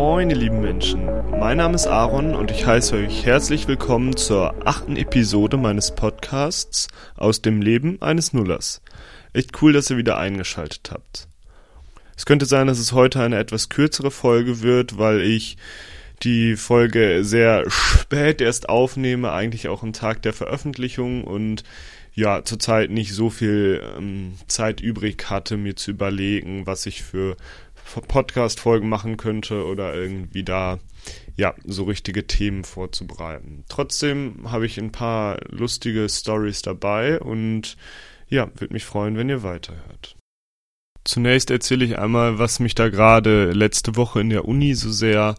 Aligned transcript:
Moin, 0.00 0.30
ihr 0.30 0.36
lieben 0.36 0.60
Menschen. 0.60 1.06
Mein 1.40 1.56
Name 1.56 1.74
ist 1.74 1.88
Aaron 1.88 2.36
und 2.36 2.52
ich 2.52 2.64
heiße 2.64 2.94
euch 2.94 3.26
herzlich 3.26 3.66
willkommen 3.66 4.14
zur 4.16 4.54
achten 4.64 4.94
Episode 4.94 5.56
meines 5.56 5.92
Podcasts 5.92 6.86
aus 7.16 7.42
dem 7.42 7.60
Leben 7.60 8.00
eines 8.00 8.32
Nullers. 8.32 8.80
Echt 9.32 9.60
cool, 9.60 9.72
dass 9.72 9.90
ihr 9.90 9.96
wieder 9.96 10.16
eingeschaltet 10.16 10.92
habt. 10.92 11.26
Es 12.16 12.26
könnte 12.26 12.46
sein, 12.46 12.68
dass 12.68 12.78
es 12.78 12.92
heute 12.92 13.20
eine 13.20 13.38
etwas 13.38 13.70
kürzere 13.70 14.12
Folge 14.12 14.62
wird, 14.62 14.98
weil 14.98 15.20
ich 15.20 15.56
die 16.22 16.54
Folge 16.54 17.24
sehr 17.24 17.68
spät 17.68 18.40
erst 18.40 18.68
aufnehme, 18.68 19.32
eigentlich 19.32 19.66
auch 19.66 19.82
am 19.82 19.92
Tag 19.92 20.22
der 20.22 20.32
Veröffentlichung 20.32 21.24
und 21.24 21.64
ja, 22.14 22.44
zurzeit 22.44 22.90
nicht 22.90 23.14
so 23.14 23.30
viel 23.30 23.80
ähm, 23.96 24.34
Zeit 24.48 24.80
übrig 24.80 25.30
hatte, 25.30 25.56
mir 25.56 25.76
zu 25.76 25.92
überlegen, 25.92 26.66
was 26.66 26.86
ich 26.86 27.04
für 27.04 27.36
Podcast-Folgen 28.06 28.88
machen 28.88 29.16
könnte 29.16 29.64
oder 29.64 29.94
irgendwie 29.94 30.44
da 30.44 30.78
ja 31.36 31.54
so 31.64 31.84
richtige 31.84 32.26
Themen 32.26 32.64
vorzubereiten. 32.64 33.64
Trotzdem 33.68 34.50
habe 34.50 34.66
ich 34.66 34.78
ein 34.78 34.92
paar 34.92 35.38
lustige 35.48 36.08
Stories 36.08 36.62
dabei 36.62 37.20
und 37.20 37.76
ja, 38.28 38.50
würde 38.56 38.74
mich 38.74 38.84
freuen, 38.84 39.16
wenn 39.16 39.28
ihr 39.28 39.42
weiterhört. 39.42 40.16
Zunächst 41.04 41.50
erzähle 41.50 41.84
ich 41.86 41.98
einmal, 41.98 42.38
was 42.38 42.60
mich 42.60 42.74
da 42.74 42.90
gerade 42.90 43.52
letzte 43.52 43.96
Woche 43.96 44.20
in 44.20 44.28
der 44.28 44.44
Uni 44.44 44.74
so 44.74 44.90
sehr 44.90 45.36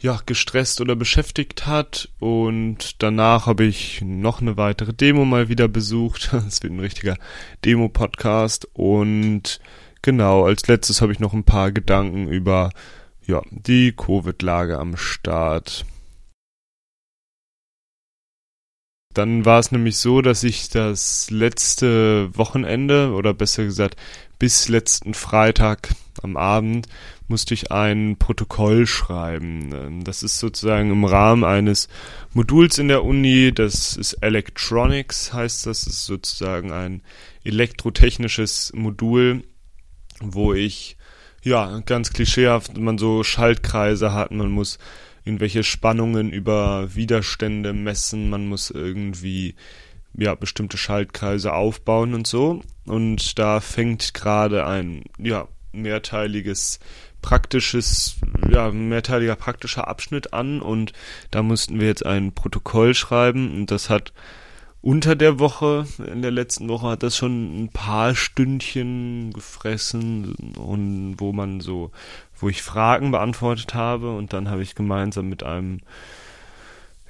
ja, 0.00 0.20
gestresst 0.26 0.80
oder 0.80 0.94
beschäftigt 0.96 1.66
hat. 1.66 2.10
Und 2.18 3.02
danach 3.02 3.46
habe 3.46 3.64
ich 3.64 4.00
noch 4.02 4.40
eine 4.40 4.56
weitere 4.56 4.92
Demo 4.92 5.24
mal 5.24 5.48
wieder 5.48 5.68
besucht. 5.68 6.32
Es 6.46 6.62
wird 6.62 6.72
ein 6.72 6.80
richtiger 6.80 7.16
Demo-Podcast. 7.64 8.68
Und 8.74 9.60
genau, 10.02 10.44
als 10.44 10.66
letztes 10.66 11.00
habe 11.00 11.12
ich 11.12 11.20
noch 11.20 11.32
ein 11.32 11.44
paar 11.44 11.72
Gedanken 11.72 12.28
über 12.28 12.70
ja, 13.26 13.42
die 13.50 13.92
Covid-Lage 13.92 14.78
am 14.78 14.96
Start. 14.96 15.84
Dann 19.14 19.44
war 19.44 19.58
es 19.58 19.72
nämlich 19.72 19.96
so, 19.96 20.22
dass 20.22 20.44
ich 20.44 20.68
das 20.68 21.30
letzte 21.30 22.30
Wochenende 22.36 23.12
oder 23.12 23.34
besser 23.34 23.64
gesagt 23.64 23.96
bis 24.38 24.68
letzten 24.68 25.14
Freitag 25.14 25.88
am 26.22 26.36
Abend 26.36 26.86
musste 27.26 27.54
ich 27.54 27.70
ein 27.72 28.16
Protokoll 28.16 28.86
schreiben. 28.86 29.70
Ähm, 29.72 30.04
das 30.04 30.22
ist 30.22 30.38
sozusagen 30.38 30.90
im 30.90 31.04
Rahmen 31.04 31.44
eines 31.44 31.88
Moduls 32.32 32.78
in 32.78 32.88
der 32.88 33.04
Uni, 33.04 33.52
das 33.52 33.96
ist 33.96 34.14
Electronics, 34.14 35.32
heißt 35.32 35.66
das, 35.66 35.84
das 35.84 35.94
ist 35.94 36.06
sozusagen 36.06 36.72
ein 36.72 37.02
elektrotechnisches 37.44 38.72
Modul, 38.74 39.42
wo 40.20 40.54
ich, 40.54 40.96
ja, 41.42 41.80
ganz 41.80 42.12
klischeehaft, 42.12 42.76
man 42.76 42.98
so 42.98 43.22
Schaltkreise 43.22 44.12
hat, 44.12 44.30
man 44.30 44.50
muss 44.50 44.78
irgendwelche 45.24 45.62
Spannungen 45.62 46.30
über 46.30 46.94
Widerstände 46.94 47.72
messen, 47.72 48.30
man 48.30 48.46
muss 48.48 48.70
irgendwie 48.70 49.54
ja, 50.14 50.34
bestimmte 50.34 50.76
Schaltkreise 50.76 51.52
aufbauen 51.52 52.14
und 52.14 52.26
so. 52.26 52.62
Und 52.86 53.38
da 53.38 53.60
fängt 53.60 54.14
gerade 54.14 54.66
ein, 54.66 55.04
ja, 55.18 55.46
mehrteiliges 55.72 56.80
praktisches, 57.22 58.16
ja, 58.50 58.70
mehrteiliger 58.70 59.36
praktischer 59.36 59.88
Abschnitt 59.88 60.32
an 60.32 60.60
und 60.60 60.92
da 61.30 61.42
mussten 61.42 61.80
wir 61.80 61.88
jetzt 61.88 62.06
ein 62.06 62.32
Protokoll 62.32 62.94
schreiben 62.94 63.52
und 63.52 63.70
das 63.70 63.90
hat 63.90 64.12
unter 64.88 65.16
der 65.16 65.38
Woche, 65.38 65.86
in 65.98 66.22
der 66.22 66.30
letzten 66.30 66.66
Woche 66.70 66.86
hat 66.86 67.02
das 67.02 67.14
schon 67.14 67.64
ein 67.64 67.68
paar 67.68 68.14
Stündchen 68.14 69.34
gefressen 69.34 70.34
und 70.56 71.16
wo 71.18 71.34
man 71.34 71.60
so, 71.60 71.90
wo 72.40 72.48
ich 72.48 72.62
Fragen 72.62 73.10
beantwortet 73.10 73.74
habe 73.74 74.16
und 74.16 74.32
dann 74.32 74.48
habe 74.48 74.62
ich 74.62 74.74
gemeinsam 74.74 75.28
mit 75.28 75.42
einem, 75.42 75.80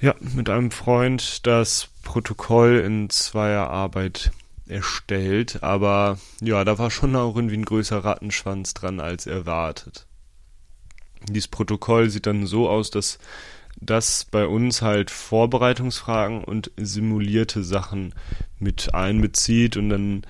ja, 0.01 0.17
mit 0.19 0.51
einem 0.51 0.73
Freund 0.73 1.47
das 1.47 1.91
Protokoll 2.03 2.83
in 2.85 3.11
zweier 3.11 3.71
Arbeit 3.71 4.33
erstellt, 4.67 5.63
aber 5.63 6.19
ja, 6.41 6.65
da 6.65 6.79
war 6.81 6.91
schon 6.91 7.15
auch 7.15 7.37
irgendwie 7.37 7.59
ein 7.59 7.65
größer 7.65 8.05
Rattenschwanz 8.05 8.75
dran 8.75 8.99
als 8.99 9.29
erwartet. 9.29 10.05
Dieses 11.29 11.47
Protokoll 11.47 12.11
sieht 12.11 12.27
dann 12.27 12.45
so 12.45 12.69
aus, 12.69 12.91
dass 12.91 13.21
das 13.81 14.25
bei 14.25 14.47
uns 14.47 14.83
halt 14.83 15.11
Vorbereitungsfragen 15.11 16.45
und 16.45 16.71
simulierte 16.77 17.63
Sachen 17.63 18.15
mit 18.59 18.95
einbezieht 18.95 19.77
und 19.77 19.89
dann 19.89 20.23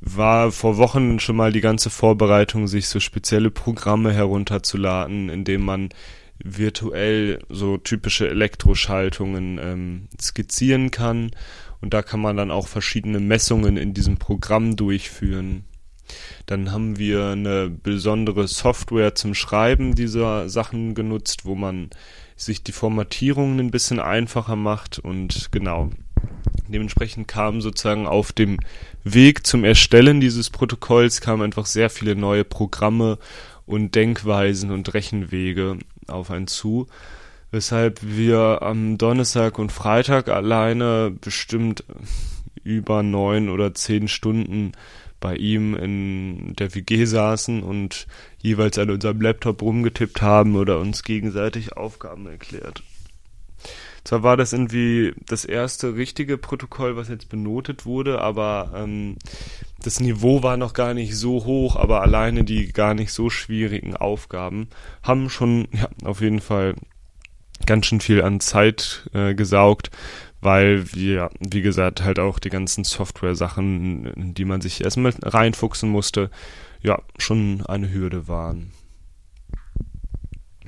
war 0.00 0.52
vor 0.52 0.76
Wochen 0.76 1.18
schon 1.18 1.36
mal 1.36 1.52
die 1.52 1.60
ganze 1.60 1.90
Vorbereitung, 1.90 2.66
sich 2.66 2.88
so 2.88 3.00
spezielle 3.00 3.50
Programme 3.50 4.12
herunterzuladen, 4.12 5.30
indem 5.30 5.64
man 5.64 5.88
virtuell 6.42 7.38
so 7.48 7.78
typische 7.78 8.28
Elektroschaltungen 8.28 9.58
ähm, 9.62 10.08
skizzieren 10.20 10.90
kann 10.90 11.30
und 11.80 11.94
da 11.94 12.02
kann 12.02 12.20
man 12.20 12.36
dann 12.36 12.50
auch 12.50 12.66
verschiedene 12.66 13.20
Messungen 13.20 13.76
in 13.76 13.94
diesem 13.94 14.16
Programm 14.18 14.76
durchführen. 14.76 15.64
Dann 16.46 16.72
haben 16.72 16.98
wir 16.98 17.28
eine 17.28 17.70
besondere 17.70 18.48
Software 18.48 19.14
zum 19.14 19.34
Schreiben 19.34 19.94
dieser 19.94 20.48
Sachen 20.48 20.94
genutzt, 20.94 21.44
wo 21.44 21.54
man 21.54 21.90
sich 22.36 22.62
die 22.62 22.72
Formatierungen 22.72 23.60
ein 23.60 23.70
bisschen 23.70 24.00
einfacher 24.00 24.56
macht 24.56 24.98
und 24.98 25.50
genau. 25.52 25.90
Dementsprechend 26.68 27.28
kamen 27.28 27.60
sozusagen 27.60 28.06
auf 28.06 28.32
dem 28.32 28.58
Weg 29.04 29.46
zum 29.46 29.64
Erstellen 29.64 30.20
dieses 30.20 30.50
Protokolls 30.50 31.20
kamen 31.20 31.42
einfach 31.42 31.66
sehr 31.66 31.90
viele 31.90 32.16
neue 32.16 32.44
Programme 32.44 33.18
und 33.66 33.94
Denkweisen 33.94 34.70
und 34.70 34.94
Rechenwege 34.94 35.78
auf 36.06 36.30
einen 36.30 36.46
zu 36.46 36.86
weshalb 37.54 38.00
wir 38.02 38.62
am 38.62 38.98
Donnerstag 38.98 39.60
und 39.60 39.70
Freitag 39.70 40.28
alleine 40.28 41.12
bestimmt 41.20 41.84
über 42.64 43.04
neun 43.04 43.48
oder 43.48 43.74
zehn 43.74 44.08
Stunden 44.08 44.72
bei 45.24 45.36
ihm 45.36 45.74
in 45.74 46.54
der 46.56 46.74
WG 46.74 47.06
saßen 47.06 47.62
und 47.62 48.06
jeweils 48.42 48.78
an 48.78 48.90
unserem 48.90 49.22
Laptop 49.22 49.62
rumgetippt 49.62 50.20
haben 50.20 50.54
oder 50.54 50.78
uns 50.78 51.02
gegenseitig 51.02 51.78
Aufgaben 51.78 52.26
erklärt. 52.26 52.82
Zwar 54.04 54.22
war 54.22 54.36
das 54.36 54.52
irgendwie 54.52 55.14
das 55.26 55.46
erste 55.46 55.96
richtige 55.96 56.36
Protokoll, 56.36 56.96
was 56.96 57.08
jetzt 57.08 57.30
benotet 57.30 57.86
wurde, 57.86 58.20
aber 58.20 58.74
ähm, 58.76 59.16
das 59.82 59.98
Niveau 59.98 60.42
war 60.42 60.58
noch 60.58 60.74
gar 60.74 60.92
nicht 60.92 61.16
so 61.16 61.46
hoch, 61.46 61.76
aber 61.76 62.02
alleine 62.02 62.44
die 62.44 62.70
gar 62.70 62.92
nicht 62.92 63.10
so 63.10 63.30
schwierigen 63.30 63.96
Aufgaben 63.96 64.68
haben 65.02 65.30
schon 65.30 65.68
ja, 65.72 65.88
auf 66.04 66.20
jeden 66.20 66.42
Fall 66.42 66.74
ganz 67.64 67.86
schön 67.86 68.02
viel 68.02 68.20
an 68.20 68.40
Zeit 68.40 69.08
äh, 69.14 69.34
gesaugt, 69.34 69.90
weil 70.44 70.92
wir, 70.92 71.30
wie 71.40 71.62
gesagt, 71.62 72.04
halt 72.04 72.18
auch 72.18 72.38
die 72.38 72.50
ganzen 72.50 72.84
Software-Sachen, 72.84 74.34
die 74.34 74.44
man 74.44 74.60
sich 74.60 74.84
erstmal 74.84 75.14
reinfuchsen 75.22 75.88
musste, 75.88 76.30
ja, 76.82 77.00
schon 77.16 77.64
eine 77.66 77.90
Hürde 77.90 78.28
waren. 78.28 78.70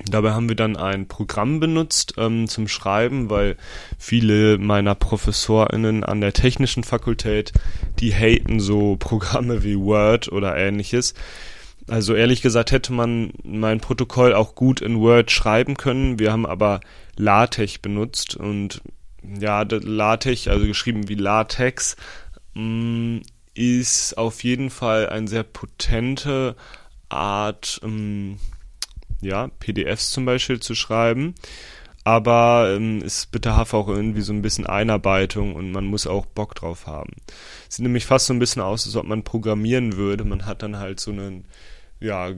Dabei 0.09 0.31
haben 0.31 0.49
wir 0.49 0.55
dann 0.55 0.77
ein 0.77 1.07
Programm 1.07 1.59
benutzt 1.59 2.15
ähm, 2.17 2.47
zum 2.47 2.67
Schreiben, 2.67 3.29
weil 3.29 3.55
viele 3.99 4.57
meiner 4.57 4.95
ProfessorInnen 4.95 6.03
an 6.03 6.21
der 6.21 6.33
technischen 6.33 6.83
Fakultät, 6.83 7.51
die 7.99 8.13
haten 8.13 8.59
so 8.59 8.95
Programme 8.99 9.63
wie 9.63 9.77
Word 9.77 10.31
oder 10.31 10.57
ähnliches. 10.57 11.13
Also 11.87 12.15
ehrlich 12.15 12.41
gesagt 12.41 12.71
hätte 12.71 12.93
man 12.93 13.31
mein 13.43 13.79
Protokoll 13.79 14.33
auch 14.33 14.55
gut 14.55 14.81
in 14.81 14.99
Word 14.99 15.29
schreiben 15.29 15.77
können. 15.77 16.19
Wir 16.19 16.31
haben 16.31 16.45
aber 16.45 16.79
LaTeX 17.15 17.77
benutzt 17.77 18.35
und 18.35 18.81
ja, 19.23 19.63
LaTeX, 19.63 20.47
also 20.47 20.65
geschrieben 20.65 21.09
wie 21.09 21.15
Latex, 21.15 21.95
mm, 22.53 23.19
ist 23.53 24.17
auf 24.17 24.43
jeden 24.43 24.69
Fall 24.69 25.09
eine 25.09 25.27
sehr 25.27 25.43
potente 25.43 26.55
Art, 27.09 27.79
mm, 27.83 28.33
ja, 29.21 29.49
PDFs 29.59 30.11
zum 30.11 30.25
Beispiel 30.25 30.59
zu 30.59 30.75
schreiben. 30.75 31.35
Aber 32.03 32.73
ähm, 32.73 33.01
es 33.05 33.25
bedarf 33.25 33.73
auch 33.73 33.89
irgendwie 33.89 34.21
so 34.21 34.31
ein 34.31 34.41
bisschen 34.41 34.65
Einarbeitung 34.65 35.55
und 35.55 35.73
man 35.73 35.85
muss 35.85 36.07
auch 36.07 36.25
Bock 36.25 36.55
drauf 36.55 36.87
haben. 36.87 37.11
Sieht 37.67 37.83
nämlich 37.83 38.05
fast 38.05 38.27
so 38.27 38.33
ein 38.33 38.39
bisschen 38.39 38.61
aus, 38.61 38.85
als 38.85 38.95
ob 38.95 39.05
man 39.05 39.23
programmieren 39.23 39.97
würde. 39.97 40.23
Man 40.23 40.45
hat 40.45 40.63
dann 40.63 40.77
halt 40.77 41.01
so 41.01 41.11
einen 41.11 41.45
ja, 41.99 42.31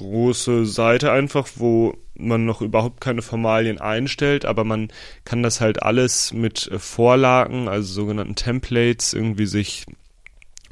große 0.00 0.64
Seite 0.64 1.12
einfach, 1.12 1.46
wo 1.56 1.94
man 2.14 2.46
noch 2.46 2.62
überhaupt 2.62 3.00
keine 3.00 3.22
Formalien 3.22 3.80
einstellt, 3.80 4.46
aber 4.46 4.64
man 4.64 4.88
kann 5.24 5.42
das 5.42 5.60
halt 5.60 5.82
alles 5.82 6.32
mit 6.32 6.68
äh, 6.68 6.78
Vorlagen, 6.78 7.68
also 7.68 7.92
sogenannten 7.92 8.34
Templates, 8.34 9.12
irgendwie 9.12 9.46
sich 9.46 9.84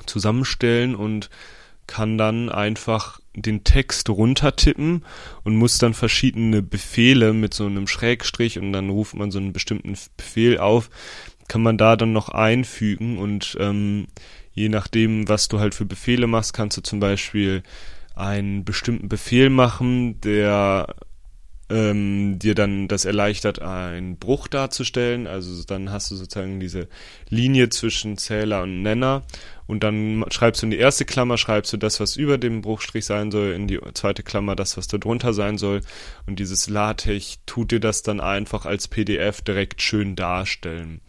zusammenstellen 0.07 0.95
und 0.95 1.29
kann 1.87 2.19
dann 2.19 2.49
einfach 2.49 3.21
den 3.35 3.65
Text 3.65 4.09
runtertippen 4.09 5.05
und 5.45 5.57
muss 5.57 5.79
dann 5.79 5.95
verschiedene 5.95 6.63
Befehle 6.63 7.33
mit 7.33 7.55
so 7.55 7.67
einem 7.67 7.87
Schrägstrich 7.87 8.59
und 8.59 8.73
dann 8.73 8.91
ruft 8.91 9.15
man 9.15 9.31
so 9.31 9.39
einen 9.39 9.53
bestimmten 9.53 9.95
Befehl 10.17 10.59
auf, 10.59 10.91
kann 11.49 11.63
man 11.63 11.79
da 11.79 11.97
dann 11.97 12.13
noch 12.13 12.31
einfügen 12.31 13.19
und 13.19 13.57
ähm, 13.61 14.09
je 14.53 14.69
nachdem, 14.69 15.29
was 15.29 15.49
du 15.49 15.61
halt 15.61 15.75
für 15.75 15.85
Befehle 15.87 16.27
machst, 16.27 16.53
kannst 16.53 16.77
du 16.77 16.83
zum 16.83 17.01
Beispiel 17.01 17.63
einen 18.19 18.65
bestimmten 18.65 19.09
Befehl 19.09 19.51
machen, 19.51 20.21
der 20.21 20.95
ähm, 21.71 22.39
dir 22.39 22.55
dann 22.55 22.89
das 22.89 23.05
erleichtert, 23.05 23.61
einen 23.61 24.17
Bruch 24.17 24.49
darzustellen. 24.49 25.27
Also 25.27 25.63
dann 25.65 25.91
hast 25.91 26.11
du 26.11 26.17
sozusagen 26.17 26.61
diese 26.61 26.89
Linie 27.29 27.69
zwischen 27.69 28.17
Zähler 28.17 28.63
und 28.63 28.83
Nenner 28.83 29.23
und 29.67 29.85
dann 29.85 30.25
schreibst 30.31 30.63
du 30.63 30.67
in 30.67 30.71
die 30.71 30.79
erste 30.79 31.05
Klammer, 31.05 31.37
schreibst 31.37 31.73
du 31.73 31.77
das, 31.77 32.01
was 32.01 32.17
über 32.17 32.39
dem 32.39 32.63
Bruchstrich 32.63 33.05
sein 33.05 33.31
soll, 33.31 33.53
in 33.53 33.69
die 33.69 33.79
zweite 33.93 34.23
Klammer 34.23 34.57
das, 34.57 34.79
was 34.79 34.89
da 34.89 34.97
drunter 34.97 35.35
sein 35.35 35.59
soll. 35.59 35.83
Und 36.27 36.39
dieses 36.39 36.71
LaTeX 36.71 37.41
tut 37.45 37.71
dir 37.71 37.81
das 37.81 38.03
dann 38.03 38.21
einfach 38.21 38.65
als 38.65 38.89
PDF 38.89 39.43
direkt 39.43 39.83
schön 39.83 40.17
darstellen. 40.17 41.03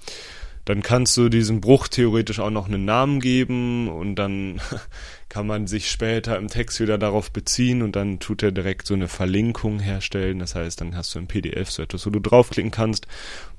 Dann 0.70 0.84
kannst 0.84 1.18
du 1.18 1.30
diesem 1.30 1.62
Bruch 1.62 1.88
theoretisch 1.88 2.40
auch 2.40 2.52
noch 2.52 2.68
einen 2.68 2.86
Namen 2.86 3.22
geben 3.22 3.90
und 3.90 4.18
dann 4.18 4.62
kann 5.28 5.48
man 5.48 5.66
sich 5.66 5.90
später 5.90 6.38
im 6.38 6.48
Text 6.48 6.80
wieder 6.80 7.00
darauf 7.00 7.32
beziehen 7.32 7.82
und 7.82 7.96
dann 7.96 8.20
tut 8.20 8.44
er 8.44 8.52
direkt 8.52 8.86
so 8.86 8.94
eine 8.94 9.08
Verlinkung 9.08 9.80
herstellen. 9.80 10.38
Das 10.38 10.54
heißt, 10.54 10.80
dann 10.80 10.96
hast 10.96 11.16
du 11.16 11.18
ein 11.18 11.26
PDF 11.26 11.72
so 11.72 11.82
etwas, 11.82 12.06
wo 12.06 12.12
du 12.12 12.20
draufklicken 12.20 12.70
kannst. 12.70 13.08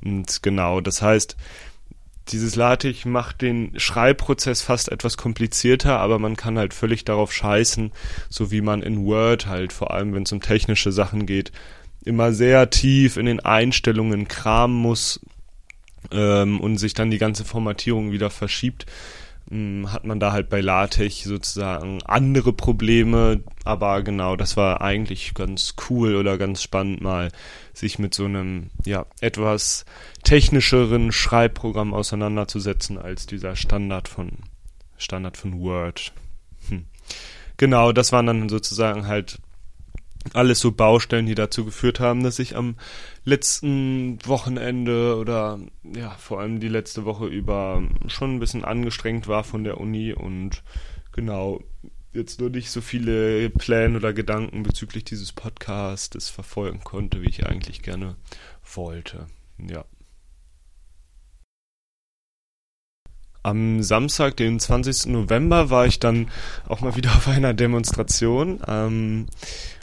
Und 0.05 0.45
genau, 0.45 0.81
das 0.81 1.03
heißt, 1.03 1.37
dieses 2.29 2.55
LaTeX 2.55 3.05
macht 3.07 3.43
den 3.43 3.77
Schreibprozess 3.77 4.63
fast 4.63 4.93
etwas 4.93 5.17
komplizierter, 5.17 5.99
aber 5.99 6.21
man 6.21 6.37
kann 6.37 6.59
halt 6.59 6.75
völlig 6.75 7.05
darauf 7.05 7.33
scheißen, 7.33 7.91
so 8.29 8.53
wie 8.53 8.61
man 8.61 8.83
in 8.83 9.05
Word 9.05 9.49
halt, 9.49 9.73
vor 9.73 9.91
allem 9.91 10.15
wenn 10.15 10.23
es 10.23 10.31
um 10.31 10.43
technische 10.43 10.93
Sachen 10.93 11.27
geht, 11.27 11.51
immer 12.05 12.33
sehr 12.33 12.71
tief 12.71 13.17
in 13.17 13.27
den 13.27 13.41
Einstellungen 13.41 14.29
kramen 14.29 14.77
muss 14.77 15.19
ähm, 16.11 16.61
und 16.61 16.79
sich 16.79 16.94
dann 16.94 17.11
die 17.11 17.19
ganze 17.19 17.44
Formatierung 17.44 18.12
wieder 18.12 18.31
verschiebt 18.31 18.87
hm, 19.50 19.93
hat 19.93 20.05
man 20.05 20.20
da 20.20 20.31
halt 20.32 20.49
bei 20.49 20.61
LaTeX 20.61 21.25
sozusagen 21.25 22.02
andere 22.05 22.52
Probleme, 22.52 23.41
aber 23.64 24.02
genau, 24.02 24.37
das 24.37 24.56
war 24.56 24.81
eigentlich 24.81 25.35
ganz 25.35 25.75
cool 25.88 26.14
oder 26.14 26.38
ganz 26.38 26.62
spannend 26.62 27.00
mal, 27.00 27.32
sich 27.75 27.99
mit 27.99 28.14
so 28.14 28.26
einem, 28.26 28.70
ja, 28.85 29.06
etwas 29.20 29.85
technischeren 30.23 31.11
Schreibprogramm 31.11 31.94
auseinanderzusetzen 31.94 32.96
als 32.96 33.26
dieser 33.26 33.56
Standard 33.56 34.06
von, 34.06 34.31
Standard 34.99 35.37
von 35.37 35.58
Word. 35.61 36.12
Hm. 36.69 36.85
Genau, 37.56 37.91
das 37.91 38.12
waren 38.12 38.26
dann 38.26 38.49
sozusagen 38.49 39.08
halt 39.08 39.38
alles 40.34 40.61
so 40.61 40.72
Baustellen, 40.72 41.26
die 41.26 41.34
dazu 41.34 41.64
geführt 41.64 42.00
haben, 42.00 42.22
dass 42.22 42.38
ich 42.38 42.56
am 42.56 42.76
letzten 43.25 44.19
Wochenende 44.26 45.17
oder 45.17 45.58
ja, 45.82 46.11
vor 46.11 46.40
allem 46.40 46.61
die 46.61 46.69
letzte 46.69 47.05
Woche 47.05 47.26
über 47.26 47.82
schon 48.06 48.37
ein 48.37 48.40
bisschen 48.40 48.64
angestrengt 48.64 49.28
war 49.28 49.44
von 49.44 49.64
der 49.64 49.78
Uni 49.78 50.12
und 50.12 50.62
genau 51.12 51.62
jetzt 52.12 52.40
nur 52.40 52.50
nicht 52.50 52.70
so 52.70 52.81
viele 52.81 53.50
Pläne 53.50 53.96
oder 53.96 54.12
Gedanken 54.12 54.62
bezüglich 54.62 55.05
dieses 55.05 55.32
Podcasts 55.32 56.28
verfolgen 56.28 56.81
konnte, 56.81 57.22
wie 57.22 57.28
ich 57.28 57.46
eigentlich 57.46 57.82
gerne 57.82 58.17
wollte. 58.75 59.26
Ja. 59.58 59.84
Am 63.43 63.82
Samstag, 63.82 64.37
den 64.37 64.61
20. 64.61 65.06
November, 65.06 65.70
war 65.70 65.87
ich 65.87 65.99
dann 65.99 66.31
auch 66.69 66.82
mal 66.82 66.94
wieder 66.96 67.11
auf 67.17 67.26
einer 67.28 67.55
Demonstration. 67.55 68.61
Ähm, 68.67 69.26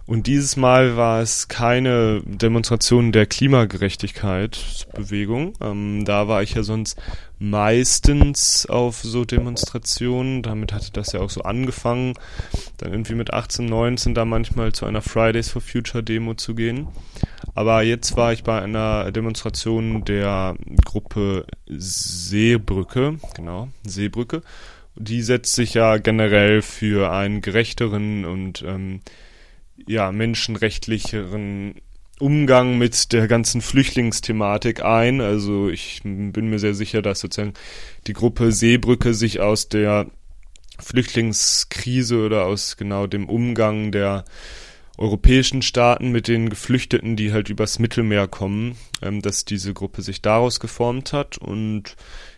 und 0.08 0.26
dieses 0.28 0.56
Mal 0.56 0.96
war 0.96 1.22
es 1.22 1.50
keine 1.50 2.22
Demonstration 2.26 3.12
der 3.12 3.26
Klimagerechtigkeitsbewegung. 3.26 5.56
Ähm, 5.60 6.06
da 6.06 6.30
war 6.30 6.42
ich 6.42 6.54
ja 6.54 6.64
sonst 6.64 6.98
meistens 7.40 8.66
auf 8.68 9.02
so 9.04 9.26
Demonstrationen. 9.26 10.44
Damit 10.44 10.72
hatte 10.72 10.94
das 10.94 11.12
ja 11.12 11.20
auch 11.20 11.30
so 11.30 11.42
angefangen. 11.42 12.14
Dann 12.78 12.94
irgendwie 12.94 13.16
mit 13.16 13.34
18, 13.34 13.66
19 13.66 14.16
da 14.16 14.24
manchmal 14.24 14.72
zu 14.72 14.86
einer 14.86 15.02
Fridays 15.02 15.50
for 15.50 15.62
Future 15.62 16.02
Demo 16.02 16.36
zu 16.36 16.56
gehen. 16.56 16.88
Aber 17.54 17.84
jetzt 17.84 18.16
war 18.16 18.32
ich 18.32 18.44
bei 18.44 18.62
einer 18.62 19.12
Demonstration 19.12 20.06
der 20.06 20.56
Gruppe 20.86 21.46
Seebrücke, 21.68 23.18
genau, 23.36 23.68
Seebrücke. 23.86 24.42
Die 24.96 25.22
setzt 25.22 25.54
sich 25.54 25.74
ja 25.74 25.98
generell 25.98 26.62
für 26.62 27.12
einen 27.12 27.42
gerechteren 27.42 28.24
und 28.24 28.64
ähm, 28.66 29.02
ja, 29.88 30.12
menschenrechtlicheren 30.12 31.76
Umgang 32.20 32.78
mit 32.78 33.14
der 33.14 33.28
ganzen 33.28 33.62
Flüchtlingsthematik 33.62 34.84
ein. 34.84 35.22
Also 35.22 35.70
ich 35.70 36.02
bin 36.04 36.50
mir 36.50 36.60
sehr 36.60 36.74
sicher, 36.74 37.02
dass 37.02 37.20
sozusagen 37.20 37.54
die 38.08 38.14
Gruppe 38.14 38.52
Seebrücke 38.52 39.14
sich 39.14 39.40
aus 39.40 39.70
der 39.70 40.08
Flüchtlingskrise 40.80 42.24
oder 42.26 42.46
aus 42.46 42.78
genau 42.78 43.08
dem 43.08 43.30
Umgang 43.30 43.92
der 43.92 44.26
europäischen 44.98 45.62
Staaten 45.62 46.12
mit 46.12 46.28
den 46.28 46.50
Geflüchteten, 46.50 47.16
die 47.16 47.32
halt 47.32 47.50
übers 47.50 47.78
Mittelmeer 47.78 48.28
kommen, 48.28 48.76
ähm, 49.02 49.22
dass 49.22 49.46
diese 49.46 49.74
Gruppe 49.74 50.02
sich 50.02 50.22
daraus 50.22 50.60
geformt 50.60 51.14
hat. 51.14 51.38
Und 51.38 51.96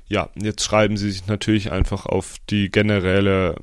ja, 0.08 0.30
jetzt 0.36 0.64
schreiben 0.64 0.98
sie 0.98 1.12
sich 1.12 1.28
natürlich 1.28 1.72
einfach 1.72 2.06
auf 2.06 2.36
die 2.50 2.70
generelle 2.70 3.56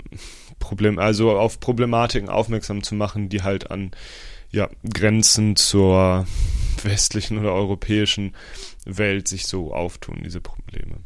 Problem, 0.67 0.99
also 0.99 1.31
auf 1.39 1.61
Problematiken 1.61 2.29
aufmerksam 2.29 2.83
zu 2.83 2.97
machen, 2.97 3.29
die 3.29 3.43
halt 3.43 3.71
an 3.71 3.93
ja, 4.51 4.69
Grenzen 4.93 5.55
zur 5.55 6.27
westlichen 6.83 7.39
oder 7.39 7.53
europäischen 7.53 8.35
Welt 8.85 9.29
sich 9.29 9.47
so 9.47 9.73
auftun, 9.73 10.23
diese 10.25 10.41
Probleme. 10.41 10.97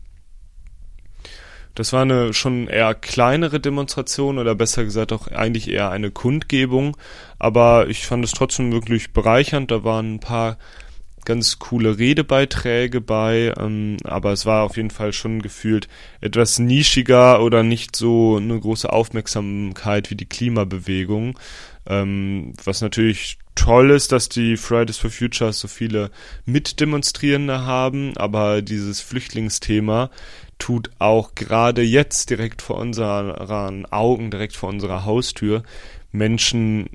Das 1.74 1.92
war 1.92 2.02
eine 2.02 2.32
schon 2.32 2.68
eher 2.68 2.94
kleinere 2.94 3.60
Demonstration 3.60 4.38
oder 4.38 4.54
besser 4.54 4.84
gesagt 4.84 5.12
auch 5.12 5.28
eigentlich 5.28 5.68
eher 5.68 5.90
eine 5.90 6.10
Kundgebung, 6.10 6.96
aber 7.38 7.88
ich 7.88 8.06
fand 8.06 8.24
es 8.24 8.32
trotzdem 8.32 8.72
wirklich 8.72 9.12
bereichernd. 9.12 9.70
Da 9.70 9.84
waren 9.84 10.14
ein 10.14 10.20
paar 10.20 10.56
ganz 11.24 11.58
coole 11.58 11.98
Redebeiträge 11.98 13.00
bei, 13.00 13.52
ähm, 13.58 13.96
aber 14.04 14.32
es 14.32 14.46
war 14.46 14.64
auf 14.64 14.76
jeden 14.76 14.90
Fall 14.90 15.12
schon 15.12 15.42
gefühlt 15.42 15.88
etwas 16.20 16.58
nischiger 16.58 17.42
oder 17.42 17.62
nicht 17.62 17.96
so 17.96 18.36
eine 18.36 18.58
große 18.58 18.92
Aufmerksamkeit 18.92 20.10
wie 20.10 20.16
die 20.16 20.26
Klimabewegung. 20.26 21.38
Ähm, 21.86 22.52
was 22.64 22.80
natürlich 22.80 23.38
toll 23.54 23.90
ist, 23.90 24.12
dass 24.12 24.28
die 24.28 24.56
Fridays 24.56 24.96
for 24.96 25.10
Future 25.10 25.52
so 25.52 25.68
viele 25.68 26.10
Mitdemonstrierende 26.46 27.66
haben, 27.66 28.16
aber 28.16 28.62
dieses 28.62 29.00
Flüchtlingsthema 29.00 30.10
tut 30.58 30.90
auch 30.98 31.34
gerade 31.34 31.82
jetzt 31.82 32.30
direkt 32.30 32.62
vor 32.62 32.76
unseren 32.76 33.86
Augen, 33.86 34.30
direkt 34.30 34.56
vor 34.56 34.68
unserer 34.68 35.04
Haustür 35.04 35.62
Menschen 36.12 36.88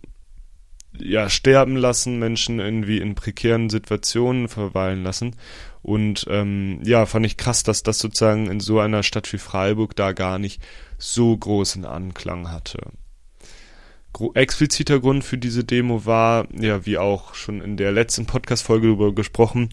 ja, 0.99 1.29
sterben 1.29 1.75
lassen, 1.75 2.19
Menschen 2.19 2.59
irgendwie 2.59 2.99
in 2.99 3.15
prekären 3.15 3.69
Situationen 3.69 4.47
verweilen 4.47 5.03
lassen. 5.03 5.35
Und 5.81 6.25
ähm, 6.29 6.79
ja, 6.83 7.05
fand 7.05 7.25
ich 7.25 7.37
krass, 7.37 7.63
dass 7.63 7.83
das 7.83 7.99
sozusagen 7.99 8.49
in 8.49 8.59
so 8.59 8.79
einer 8.79 9.03
Stadt 9.03 9.31
wie 9.31 9.37
Freiburg 9.37 9.95
da 9.95 10.13
gar 10.13 10.39
nicht 10.39 10.61
so 10.97 11.37
großen 11.37 11.85
Anklang 11.85 12.51
hatte. 12.51 12.79
Expliziter 14.33 14.99
Grund 14.99 15.23
für 15.23 15.37
diese 15.37 15.63
Demo 15.63 16.05
war, 16.05 16.47
ja, 16.57 16.85
wie 16.85 16.97
auch 16.97 17.35
schon 17.35 17.61
in 17.61 17.77
der 17.77 17.91
letzten 17.91 18.25
Podcast-Folge 18.25 18.87
darüber 18.87 19.13
gesprochen, 19.13 19.69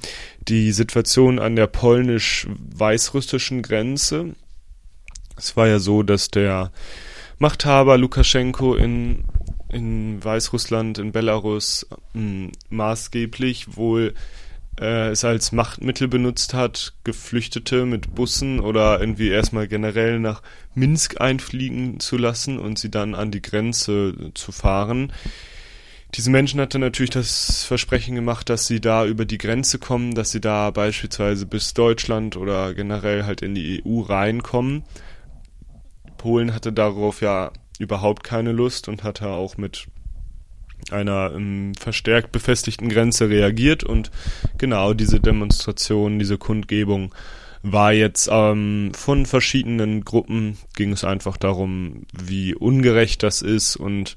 die 0.48 0.72
Situation 0.72 1.38
an 1.38 1.54
der 1.54 1.68
polnisch-weißrussischen 1.68 3.62
Grenze. 3.62 4.34
Es 5.36 5.56
war 5.56 5.68
ja 5.68 5.78
so, 5.78 6.02
dass 6.02 6.28
der 6.28 6.72
Machthaber 7.38 7.96
Lukaschenko 7.98 8.74
in 8.74 9.24
in 9.72 10.22
Weißrussland, 10.22 10.98
in 10.98 11.12
Belarus 11.12 11.86
mh, 12.12 12.20
hm, 12.20 12.52
maßgeblich 12.70 13.76
wohl 13.76 14.14
äh, 14.80 15.10
es 15.10 15.24
als 15.24 15.52
Machtmittel 15.52 16.08
benutzt 16.08 16.54
hat, 16.54 16.94
Geflüchtete 17.04 17.84
mit 17.84 18.14
Bussen 18.14 18.60
oder 18.60 19.00
irgendwie 19.00 19.28
erstmal 19.28 19.68
generell 19.68 20.18
nach 20.18 20.42
Minsk 20.74 21.20
einfliegen 21.20 22.00
zu 22.00 22.16
lassen 22.16 22.58
und 22.58 22.78
sie 22.78 22.90
dann 22.90 23.14
an 23.14 23.30
die 23.30 23.42
Grenze 23.42 24.32
zu 24.34 24.52
fahren. 24.52 25.12
Diese 26.14 26.30
Menschen 26.30 26.60
hatte 26.60 26.78
natürlich 26.78 27.10
das 27.10 27.64
Versprechen 27.64 28.14
gemacht, 28.14 28.50
dass 28.50 28.66
sie 28.66 28.80
da 28.80 29.06
über 29.06 29.24
die 29.24 29.38
Grenze 29.38 29.78
kommen, 29.78 30.14
dass 30.14 30.30
sie 30.30 30.42
da 30.42 30.70
beispielsweise 30.70 31.46
bis 31.46 31.72
Deutschland 31.72 32.36
oder 32.36 32.74
generell 32.74 33.24
halt 33.24 33.40
in 33.40 33.54
die 33.54 33.82
EU 33.84 34.00
reinkommen. 34.00 34.84
Polen 36.18 36.54
hatte 36.54 36.72
darauf 36.72 37.22
ja 37.22 37.50
überhaupt 37.82 38.24
keine 38.24 38.52
Lust 38.52 38.88
und 38.88 39.02
hat 39.02 39.20
er 39.20 39.30
auch 39.30 39.56
mit 39.56 39.86
einer 40.90 41.32
ähm, 41.34 41.72
verstärkt 41.78 42.32
befestigten 42.32 42.88
Grenze 42.88 43.28
reagiert 43.28 43.84
und 43.84 44.10
genau 44.58 44.94
diese 44.94 45.20
Demonstration, 45.20 46.18
diese 46.18 46.38
Kundgebung 46.38 47.14
war 47.62 47.92
jetzt 47.92 48.28
ähm, 48.30 48.90
von 48.94 49.24
verschiedenen 49.24 50.04
Gruppen 50.04 50.58
ging 50.74 50.92
es 50.92 51.04
einfach 51.04 51.36
darum, 51.36 52.06
wie 52.12 52.54
ungerecht 52.54 53.22
das 53.22 53.40
ist 53.40 53.76
und 53.76 54.16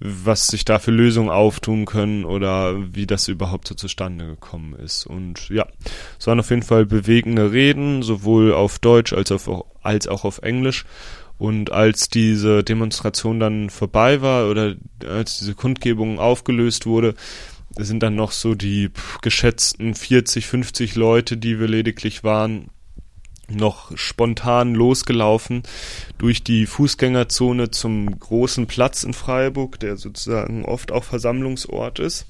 was 0.00 0.46
sich 0.46 0.64
da 0.64 0.78
für 0.78 0.90
Lösungen 0.90 1.28
auftun 1.28 1.84
können 1.84 2.24
oder 2.24 2.94
wie 2.94 3.06
das 3.06 3.28
überhaupt 3.28 3.68
so 3.68 3.74
zustande 3.74 4.26
gekommen 4.26 4.74
ist. 4.74 5.06
Und 5.06 5.50
ja, 5.50 5.66
es 6.18 6.26
waren 6.26 6.40
auf 6.40 6.48
jeden 6.48 6.62
Fall 6.62 6.86
bewegende 6.86 7.52
Reden, 7.52 8.02
sowohl 8.02 8.54
auf 8.54 8.78
Deutsch 8.78 9.12
als, 9.12 9.30
auf, 9.30 9.48
als 9.82 10.08
auch 10.08 10.24
auf 10.24 10.38
Englisch. 10.38 10.86
Und 11.40 11.72
als 11.72 12.10
diese 12.10 12.62
Demonstration 12.62 13.40
dann 13.40 13.70
vorbei 13.70 14.20
war 14.20 14.50
oder 14.50 14.74
als 15.08 15.38
diese 15.38 15.54
Kundgebung 15.54 16.18
aufgelöst 16.18 16.84
wurde, 16.84 17.14
sind 17.78 18.02
dann 18.02 18.14
noch 18.14 18.32
so 18.32 18.54
die 18.54 18.90
geschätzten 19.22 19.94
40, 19.94 20.46
50 20.46 20.96
Leute, 20.96 21.38
die 21.38 21.58
wir 21.58 21.66
lediglich 21.66 22.24
waren, 22.24 22.68
noch 23.48 23.96
spontan 23.96 24.74
losgelaufen 24.74 25.62
durch 26.18 26.44
die 26.44 26.66
Fußgängerzone 26.66 27.70
zum 27.70 28.20
großen 28.20 28.66
Platz 28.66 29.02
in 29.02 29.14
Freiburg, 29.14 29.80
der 29.80 29.96
sozusagen 29.96 30.66
oft 30.66 30.92
auch 30.92 31.04
Versammlungsort 31.04 32.00
ist. 32.00 32.26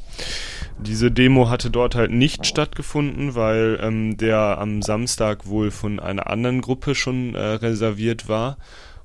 Diese 0.79 1.11
Demo 1.11 1.51
hatte 1.51 1.71
dort 1.71 1.97
halt 1.97 2.13
nicht 2.13 2.47
stattgefunden, 2.47 3.35
weil 3.35 3.81
ähm, 3.83 4.17
der 4.19 4.59
am 4.59 4.83
Samstag 4.83 5.47
wohl 5.47 5.73
von 5.73 5.99
einer 5.99 6.31
anderen 6.31 6.61
Gruppe 6.61 6.95
schon 6.95 7.35
äh, 7.35 7.41
reserviert 7.41 8.29
war. 8.29 8.57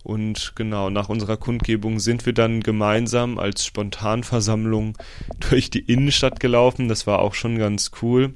Und 0.06 0.54
genau, 0.56 0.92
nach 0.92 1.10
unserer 1.10 1.36
Kundgebung 1.36 1.98
sind 1.98 2.28
wir 2.28 2.34
dann 2.34 2.62
gemeinsam 2.62 3.40
als 3.40 3.66
Spontanversammlung 3.66 4.96
durch 5.50 5.72
die 5.72 5.80
Innenstadt 5.80 6.40
gelaufen. 6.40 6.88
Das 6.88 7.08
war 7.08 7.20
auch 7.20 7.34
schon 7.34 7.58
ganz 7.58 7.90
cool. 8.04 8.36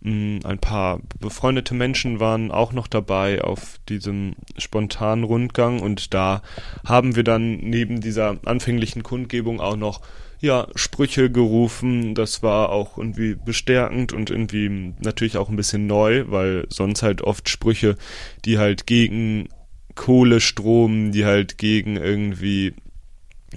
Mm, 0.00 0.38
ein 0.44 0.58
paar 0.58 1.00
befreundete 1.20 1.74
Menschen 1.74 2.18
waren 2.18 2.50
auch 2.50 2.72
noch 2.72 2.86
dabei 2.86 3.42
auf 3.42 3.78
diesem 3.90 4.36
spontanen 4.56 5.24
Rundgang 5.24 5.82
und 5.82 6.14
da 6.14 6.40
haben 6.86 7.14
wir 7.14 7.24
dann 7.24 7.56
neben 7.58 8.00
dieser 8.00 8.38
anfänglichen 8.46 9.02
Kundgebung 9.02 9.60
auch 9.60 9.76
noch 9.76 10.00
ja, 10.40 10.66
Sprüche 10.76 11.30
gerufen. 11.30 12.14
Das 12.14 12.42
war 12.42 12.70
auch 12.70 12.96
irgendwie 12.96 13.34
bestärkend 13.34 14.14
und 14.14 14.30
irgendwie 14.30 14.94
natürlich 15.00 15.36
auch 15.36 15.50
ein 15.50 15.56
bisschen 15.56 15.86
neu, 15.86 16.24
weil 16.28 16.66
sonst 16.70 17.02
halt 17.02 17.20
oft 17.20 17.50
Sprüche, 17.50 17.96
die 18.46 18.58
halt 18.58 18.86
gegen 18.86 19.48
Kohlestrom, 19.96 21.10
die 21.10 21.24
halt 21.24 21.58
gegen 21.58 21.96
irgendwie 21.96 22.74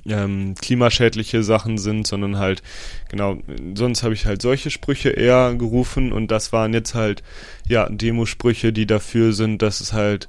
ähm, 0.08 0.55
klimaschädliche 0.60 1.43
Sachen 1.43 1.77
sind, 1.77 2.08
sondern 2.08 2.38
halt, 2.38 2.63
genau, 3.10 3.38
sonst 3.75 4.03
habe 4.03 4.13
ich 4.13 4.25
halt 4.25 4.41
solche 4.41 4.72
Sprüche 4.72 5.10
eher 5.10 5.53
gerufen 5.55 6.12
und 6.12 6.31
das 6.31 6.51
waren 6.51 6.74
jetzt 6.74 6.96
halt, 6.96 7.24
ja, 7.67 7.88
Demosprüche, 7.89 8.74
die 8.74 8.88
dafür 8.88 9.34
sind, 9.34 9.62
dass 9.62 9.81
es 9.81 9.93
halt 9.93 10.27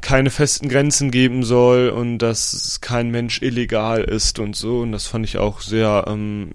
keine 0.00 0.30
festen 0.30 0.68
Grenzen 0.68 1.10
geben 1.10 1.44
soll 1.44 1.88
und 1.88 2.18
dass 2.18 2.80
kein 2.80 3.10
Mensch 3.10 3.40
illegal 3.40 4.02
ist 4.02 4.38
und 4.38 4.54
so. 4.54 4.80
Und 4.80 4.92
das 4.92 5.06
fand 5.06 5.24
ich 5.24 5.38
auch 5.38 5.60
sehr 5.60 6.04
ähm, 6.08 6.52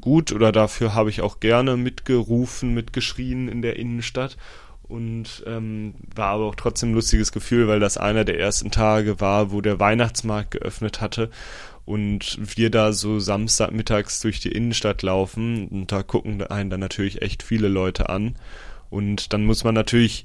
gut 0.00 0.32
oder 0.32 0.52
dafür 0.52 0.94
habe 0.94 1.08
ich 1.10 1.22
auch 1.22 1.40
gerne 1.40 1.76
mitgerufen, 1.76 2.74
mitgeschrien 2.74 3.48
in 3.48 3.62
der 3.62 3.76
Innenstadt 3.76 4.36
und 4.90 5.44
ähm, 5.46 5.94
war 6.14 6.28
aber 6.28 6.44
auch 6.46 6.54
trotzdem 6.54 6.90
ein 6.90 6.94
lustiges 6.94 7.32
Gefühl, 7.32 7.68
weil 7.68 7.80
das 7.80 7.96
einer 7.96 8.24
der 8.24 8.38
ersten 8.38 8.70
Tage 8.70 9.20
war, 9.20 9.52
wo 9.52 9.60
der 9.60 9.78
Weihnachtsmarkt 9.78 10.50
geöffnet 10.50 11.00
hatte 11.00 11.30
und 11.84 12.38
wir 12.56 12.70
da 12.70 12.92
so 12.92 13.18
Samstagmittags 13.18 14.20
durch 14.20 14.40
die 14.40 14.52
Innenstadt 14.52 15.02
laufen 15.02 15.68
und 15.68 15.92
da 15.92 16.02
gucken 16.02 16.42
einen 16.42 16.70
dann 16.70 16.80
natürlich 16.80 17.22
echt 17.22 17.42
viele 17.42 17.68
Leute 17.68 18.08
an 18.08 18.34
und 18.90 19.32
dann 19.32 19.44
muss 19.44 19.64
man 19.64 19.74
natürlich 19.74 20.24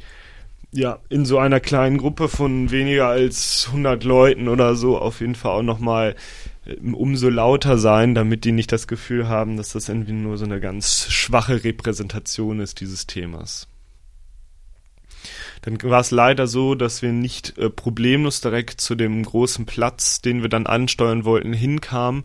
ja 0.71 0.99
in 1.09 1.25
so 1.25 1.39
einer 1.39 1.59
kleinen 1.59 1.97
Gruppe 1.97 2.27
von 2.27 2.71
weniger 2.71 3.07
als 3.07 3.65
100 3.67 4.03
Leuten 4.03 4.47
oder 4.47 4.75
so 4.75 4.97
auf 4.97 5.21
jeden 5.21 5.35
Fall 5.35 5.51
auch 5.51 5.63
nochmal 5.63 6.15
ähm, 6.65 6.93
umso 6.93 7.29
lauter 7.29 7.77
sein, 7.77 8.15
damit 8.15 8.43
die 8.45 8.51
nicht 8.51 8.71
das 8.71 8.87
Gefühl 8.87 9.27
haben, 9.27 9.57
dass 9.57 9.73
das 9.73 9.89
irgendwie 9.89 10.13
nur 10.13 10.37
so 10.37 10.45
eine 10.45 10.59
ganz 10.59 11.07
schwache 11.09 11.63
Repräsentation 11.63 12.59
ist 12.59 12.81
dieses 12.81 13.07
Themas. 13.07 13.67
Dann 15.65 15.81
war 15.81 15.99
es 15.99 16.11
leider 16.11 16.45
so, 16.45 16.75
dass 16.75 17.01
wir 17.01 17.11
nicht 17.11 17.57
äh, 17.57 17.71
problemlos 17.71 18.39
direkt 18.39 18.79
zu 18.79 18.93
dem 18.93 19.23
großen 19.23 19.65
Platz, 19.65 20.21
den 20.21 20.43
wir 20.43 20.49
dann 20.49 20.67
ansteuern 20.67 21.25
wollten, 21.25 21.53
hinkamen, 21.53 22.23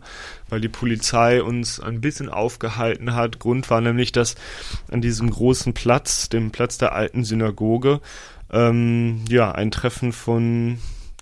weil 0.49 0.61
die 0.61 0.69
Polizei 0.69 1.41
uns 1.41 1.79
ein 1.79 2.01
bisschen 2.01 2.29
aufgehalten 2.29 3.15
hat. 3.15 3.39
Grund 3.39 3.71
war 3.71 3.81
nämlich, 3.81 4.11
dass 4.11 4.35
an 4.91 5.01
diesem 5.01 5.31
großen 5.31 5.73
Platz, 5.73 6.29
dem 6.29 6.51
Platz 6.51 6.77
der 6.77 6.93
alten 6.93 7.23
Synagoge, 7.23 7.99
ähm, 8.51 9.25
ja, 9.27 9.51
ein 9.51 9.71
Treffen 9.71 10.13
von 10.13 10.77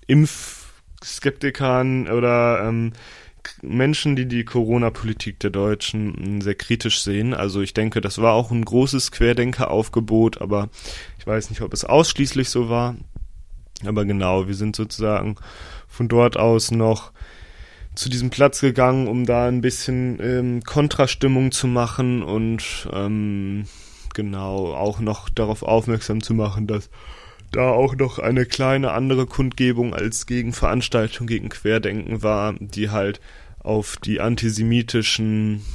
Impfskeptikern 0.06 2.06
oder 2.08 2.68
ähm, 2.68 2.92
Menschen, 3.62 4.16
die 4.16 4.26
die 4.26 4.44
Corona-Politik 4.44 5.38
der 5.40 5.50
Deutschen 5.50 6.40
sehr 6.40 6.54
kritisch 6.54 7.02
sehen. 7.02 7.34
Also 7.34 7.60
ich 7.60 7.74
denke, 7.74 8.00
das 8.00 8.20
war 8.20 8.34
auch 8.34 8.50
ein 8.50 8.64
großes 8.64 9.12
Querdenkeraufgebot, 9.12 10.40
aber 10.40 10.68
ich 11.20 11.26
weiß 11.26 11.50
nicht, 11.50 11.60
ob 11.60 11.74
es 11.74 11.84
ausschließlich 11.84 12.48
so 12.48 12.70
war. 12.70 12.96
Aber 13.84 14.06
genau, 14.06 14.48
wir 14.48 14.54
sind 14.54 14.74
sozusagen 14.74 15.36
von 15.86 16.08
dort 16.08 16.38
aus 16.38 16.70
noch 16.70 17.12
zu 17.94 18.08
diesem 18.08 18.30
Platz 18.30 18.62
gegangen, 18.62 19.06
um 19.06 19.26
da 19.26 19.46
ein 19.46 19.60
bisschen 19.60 20.18
ähm, 20.22 20.62
Kontrastimmung 20.64 21.52
zu 21.52 21.66
machen 21.66 22.22
und 22.22 22.88
ähm, 22.90 23.66
genau 24.14 24.72
auch 24.72 25.00
noch 25.00 25.28
darauf 25.28 25.62
aufmerksam 25.62 26.22
zu 26.22 26.32
machen, 26.32 26.66
dass 26.66 26.88
da 27.52 27.68
auch 27.68 27.94
noch 27.96 28.18
eine 28.18 28.46
kleine 28.46 28.92
andere 28.92 29.26
Kundgebung 29.26 29.92
als 29.92 30.24
Gegenveranstaltung 30.24 31.26
gegen 31.26 31.50
Querdenken 31.50 32.22
war, 32.22 32.54
die 32.58 32.88
halt 32.88 33.20
auf 33.58 33.98
die 33.98 34.20
antisemitischen 34.20 35.66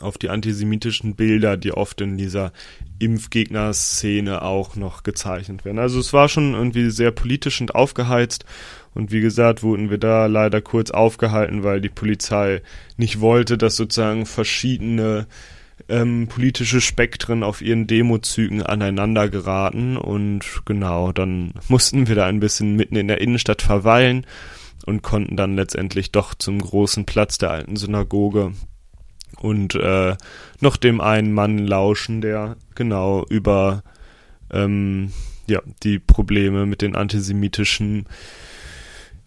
auf 0.00 0.18
die 0.18 0.28
antisemitischen 0.30 1.14
Bilder, 1.14 1.56
die 1.56 1.72
oft 1.72 2.00
in 2.00 2.16
dieser 2.16 2.52
Impfgegner-Szene 2.98 4.42
auch 4.42 4.76
noch 4.76 5.02
gezeichnet 5.02 5.64
werden. 5.64 5.78
Also 5.78 6.00
es 6.00 6.12
war 6.12 6.28
schon 6.28 6.54
irgendwie 6.54 6.90
sehr 6.90 7.10
politisch 7.10 7.60
und 7.60 7.74
aufgeheizt 7.74 8.44
und 8.94 9.12
wie 9.12 9.20
gesagt 9.20 9.62
wurden 9.62 9.90
wir 9.90 9.98
da 9.98 10.26
leider 10.26 10.60
kurz 10.60 10.90
aufgehalten, 10.90 11.62
weil 11.62 11.80
die 11.80 11.88
Polizei 11.88 12.62
nicht 12.96 13.20
wollte, 13.20 13.56
dass 13.56 13.76
sozusagen 13.76 14.26
verschiedene 14.26 15.26
ähm, 15.88 16.26
politische 16.28 16.80
Spektren 16.80 17.42
auf 17.42 17.62
ihren 17.62 17.86
Demozügen 17.86 18.62
aneinander 18.62 19.28
geraten 19.28 19.96
und 19.96 20.44
genau, 20.64 21.12
dann 21.12 21.52
mussten 21.68 22.08
wir 22.08 22.14
da 22.14 22.26
ein 22.26 22.40
bisschen 22.40 22.74
mitten 22.76 22.96
in 22.96 23.08
der 23.08 23.20
Innenstadt 23.20 23.62
verweilen 23.62 24.26
und 24.86 25.02
konnten 25.02 25.36
dann 25.36 25.54
letztendlich 25.54 26.12
doch 26.12 26.34
zum 26.34 26.60
großen 26.60 27.04
Platz 27.04 27.38
der 27.38 27.50
alten 27.50 27.76
Synagoge 27.76 28.52
und 29.40 29.74
äh, 29.74 30.16
noch 30.60 30.76
dem 30.76 31.00
einen 31.00 31.32
Mann 31.32 31.58
lauschen, 31.58 32.20
der 32.20 32.56
genau 32.74 33.24
über 33.28 33.82
ähm, 34.50 35.12
ja, 35.46 35.60
die 35.82 35.98
Probleme 35.98 36.66
mit 36.66 36.82
den 36.82 36.96
antisemitischen 36.96 38.06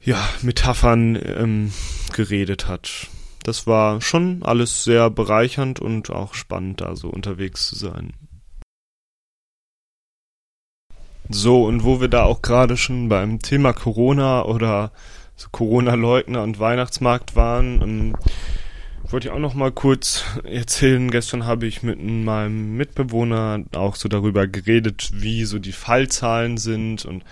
ja, 0.01 0.17
Metaphern 0.41 1.15
ähm, 1.15 1.71
geredet 2.13 2.67
hat 2.67 3.09
das 3.43 3.65
war 3.65 4.01
schon 4.01 4.43
alles 4.43 4.83
sehr 4.83 5.09
bereichernd 5.09 5.79
und 5.79 6.09
auch 6.09 6.33
spannend, 6.33 6.81
da 6.81 6.95
so 6.95 7.09
unterwegs 7.09 7.67
zu 7.67 7.75
sein. 7.75 8.13
So, 11.29 11.65
und 11.65 11.83
wo 11.83 12.01
wir 12.01 12.07
da 12.07 12.23
auch 12.23 12.41
gerade 12.41 12.77
schon 12.77 13.07
beim 13.09 13.39
Thema 13.39 13.73
Corona 13.73 14.43
oder 14.43 14.91
Corona-Leugner 15.51 16.43
und 16.43 16.59
Weihnachtsmarkt 16.59 17.35
waren, 17.35 17.81
ähm, 17.81 18.15
wollte 19.11 19.27
ich 19.27 19.33
auch 19.33 19.39
noch 19.39 19.53
mal 19.53 19.71
kurz 19.71 20.23
erzählen. 20.43 21.11
Gestern 21.11 21.45
habe 21.45 21.67
ich 21.67 21.83
mit 21.83 22.01
meinem 22.01 22.75
Mitbewohner 22.77 23.63
auch 23.75 23.95
so 23.95 24.09
darüber 24.09 24.47
geredet, 24.47 25.11
wie 25.13 25.45
so 25.45 25.59
die 25.59 25.71
Fallzahlen 25.71 26.57
sind 26.57 27.05
und 27.05 27.23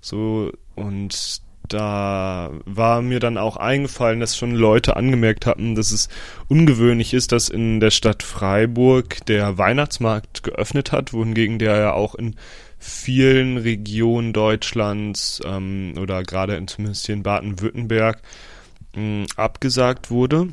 so 0.00 0.52
und 0.74 1.42
da 1.72 2.50
war 2.64 3.00
mir 3.00 3.20
dann 3.20 3.38
auch 3.38 3.56
eingefallen, 3.56 4.18
dass 4.20 4.36
schon 4.36 4.54
Leute 4.54 4.96
angemerkt 4.96 5.46
hatten, 5.46 5.74
dass 5.74 5.92
es 5.92 6.08
ungewöhnlich 6.48 7.14
ist, 7.14 7.32
dass 7.32 7.48
in 7.48 7.78
der 7.80 7.90
Stadt 7.92 8.22
Freiburg 8.22 9.24
der 9.26 9.56
Weihnachtsmarkt 9.56 10.42
geöffnet 10.42 10.90
hat, 10.90 11.12
wohingegen 11.12 11.58
der 11.58 11.76
ja 11.76 11.92
auch 11.92 12.16
in 12.16 12.34
vielen 12.78 13.56
Regionen 13.56 14.32
Deutschlands 14.32 15.40
ähm, 15.44 15.94
oder 16.00 16.22
gerade 16.22 16.56
in, 16.56 16.66
zumindest 16.66 17.06
hier 17.06 17.14
in 17.14 17.22
Baden-Württemberg 17.22 18.20
ähm, 18.96 19.26
abgesagt 19.36 20.10
wurde. 20.10 20.48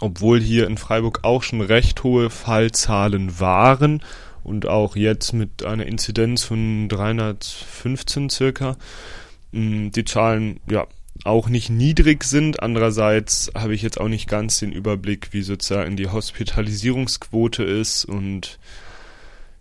Obwohl 0.00 0.40
hier 0.40 0.66
in 0.66 0.78
Freiburg 0.78 1.20
auch 1.22 1.42
schon 1.42 1.60
recht 1.60 2.02
hohe 2.02 2.30
Fallzahlen 2.30 3.38
waren 3.38 4.02
und 4.42 4.66
auch 4.66 4.96
jetzt 4.96 5.32
mit 5.32 5.64
einer 5.64 5.86
Inzidenz 5.86 6.44
von 6.44 6.88
315 6.88 8.30
circa 8.30 8.76
die 9.52 10.04
Zahlen 10.04 10.60
ja 10.68 10.86
auch 11.24 11.48
nicht 11.48 11.70
niedrig 11.70 12.24
sind. 12.24 12.62
Andererseits 12.62 13.50
habe 13.54 13.74
ich 13.74 13.82
jetzt 13.82 13.98
auch 13.98 14.08
nicht 14.08 14.28
ganz 14.28 14.58
den 14.58 14.72
Überblick, 14.72 15.28
wie 15.32 15.42
sozusagen 15.42 15.96
die 15.96 16.08
Hospitalisierungsquote 16.08 17.62
ist 17.62 18.04
und 18.04 18.58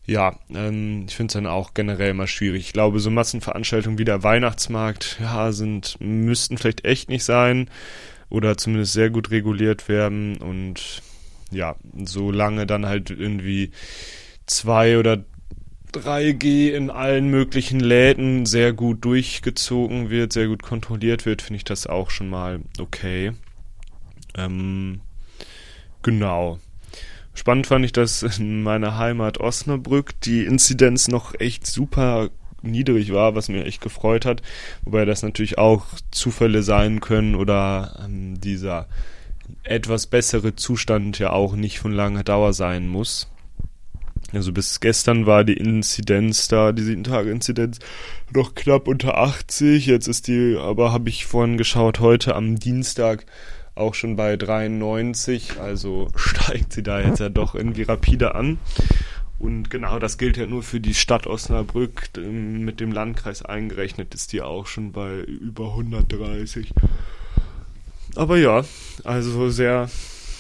ja, 0.08 0.38
ähm, 0.53 1.05
ich 1.08 1.15
finde 1.15 1.32
es 1.32 1.34
dann 1.34 1.48
auch 1.48 1.74
generell 1.74 2.13
mal 2.13 2.27
schwierig. 2.27 2.67
Ich 2.67 2.74
glaube, 2.74 3.00
so 3.00 3.10
Massenveranstaltungen 3.10 3.98
wie 3.98 4.05
der 4.05 4.22
Weihnachtsmarkt, 4.22 5.17
ja, 5.20 5.51
sind, 5.51 5.98
müssten 6.00 6.60
vielleicht 6.60 6.86
echt 6.86 7.10
nicht 7.10 7.24
sein 7.24 7.70
oder 8.36 8.58
zumindest 8.58 8.92
sehr 8.92 9.10
gut 9.10 9.32
reguliert 9.32 9.88
werden 9.88 10.36
und 10.38 11.01
ja, 11.51 11.75
solange 12.04 12.68
dann 12.68 12.86
halt 12.86 13.10
irgendwie 13.10 13.72
zwei 14.46 15.00
oder 15.00 15.24
3G 15.94 16.72
in 16.72 16.89
allen 16.89 17.30
möglichen 17.30 17.80
Läden 17.80 18.46
sehr 18.46 18.74
gut 18.74 19.06
durchgezogen 19.06 20.10
wird, 20.10 20.34
sehr 20.34 20.48
gut 20.48 20.63
kontrolliert 20.63 21.25
wird, 21.25 21.42
finde 21.42 21.58
ich 21.58 21.63
das 21.63 21.88
auch 21.88 22.10
schon 22.10 22.30
mal 22.30 22.60
okay. 22.77 23.32
Ähm, 24.36 25.00
genau. 26.01 26.60
Spannend 27.34 27.68
fand 27.68 27.86
ich, 27.86 27.94
dass 27.94 28.22
in 28.38 28.63
meiner 28.63 28.98
Heimat 28.98 29.39
Osnabrück 29.39 30.20
die 30.22 30.44
Inzidenz 30.44 31.08
noch 31.08 31.39
echt 31.39 31.65
super 31.65 32.30
niedrig 32.65 33.13
war, 33.13 33.36
was 33.36 33.50
mir 33.50 33.65
echt 33.65 33.81
gefreut 33.81 34.25
hat. 34.25 34.41
Wobei 34.84 35.05
das 35.05 35.24
natürlich 35.24 35.57
auch 35.57 35.86
Zufälle 36.12 36.63
sein 36.63 37.00
können 37.00 37.36
oder 37.36 38.00
ähm, 38.03 38.39
dieser 38.41 38.88
etwas 39.63 40.07
bessere 40.07 40.55
Zustand 40.55 41.19
ja 41.19 41.31
auch 41.31 41.55
nicht 41.55 41.79
von 41.79 41.91
langer 41.91 42.24
Dauer 42.24 42.53
sein 42.53 42.88
muss. 42.88 43.29
Also 44.34 44.51
bis 44.51 44.79
gestern 44.79 45.25
war 45.25 45.43
die 45.43 45.53
Inzidenz 45.53 46.48
da, 46.48 46.72
die 46.72 46.81
7-Tage-Inzidenz, 46.81 47.79
noch 48.34 48.55
knapp 48.55 48.88
unter 48.88 49.17
80. 49.17 49.86
Jetzt 49.86 50.07
ist 50.07 50.27
die, 50.27 50.57
aber 50.60 50.91
habe 50.91 51.10
ich 51.10 51.25
vorhin 51.25 51.57
geschaut, 51.57 52.00
heute 52.00 52.36
am 52.36 52.57
Dienstag 52.57 53.25
auch 53.75 53.93
schon 53.93 54.15
bei 54.15 54.36
93. 54.36 55.60
Also 55.60 56.07
steigt 56.15 56.74
sie 56.74 56.84
da 56.84 57.00
jetzt 57.00 57.19
ja 57.19 57.29
doch 57.29 57.55
irgendwie 57.55 57.84
rapide 57.84 58.36
an. 58.36 58.57
Und 59.38 59.70
genau 59.70 60.00
das 60.00 60.18
gilt 60.18 60.38
ja 60.38 60.46
nur 60.46 60.63
für 60.63 60.80
die 60.80 60.94
Stadt 60.94 61.27
Osnabrück. 61.27 62.10
Mit 62.18 62.80
dem 62.80 62.92
Landkreis 62.92 63.44
eingerechnet 63.44 64.13
ist 64.13 64.32
die 64.34 64.42
auch 64.42 64.65
schon 64.65 64.92
bei 64.92 65.20
über 65.20 65.70
130. 65.72 66.72
Aber 68.15 68.38
ja, 68.38 68.63
also 69.04 69.50
sehr 69.50 69.89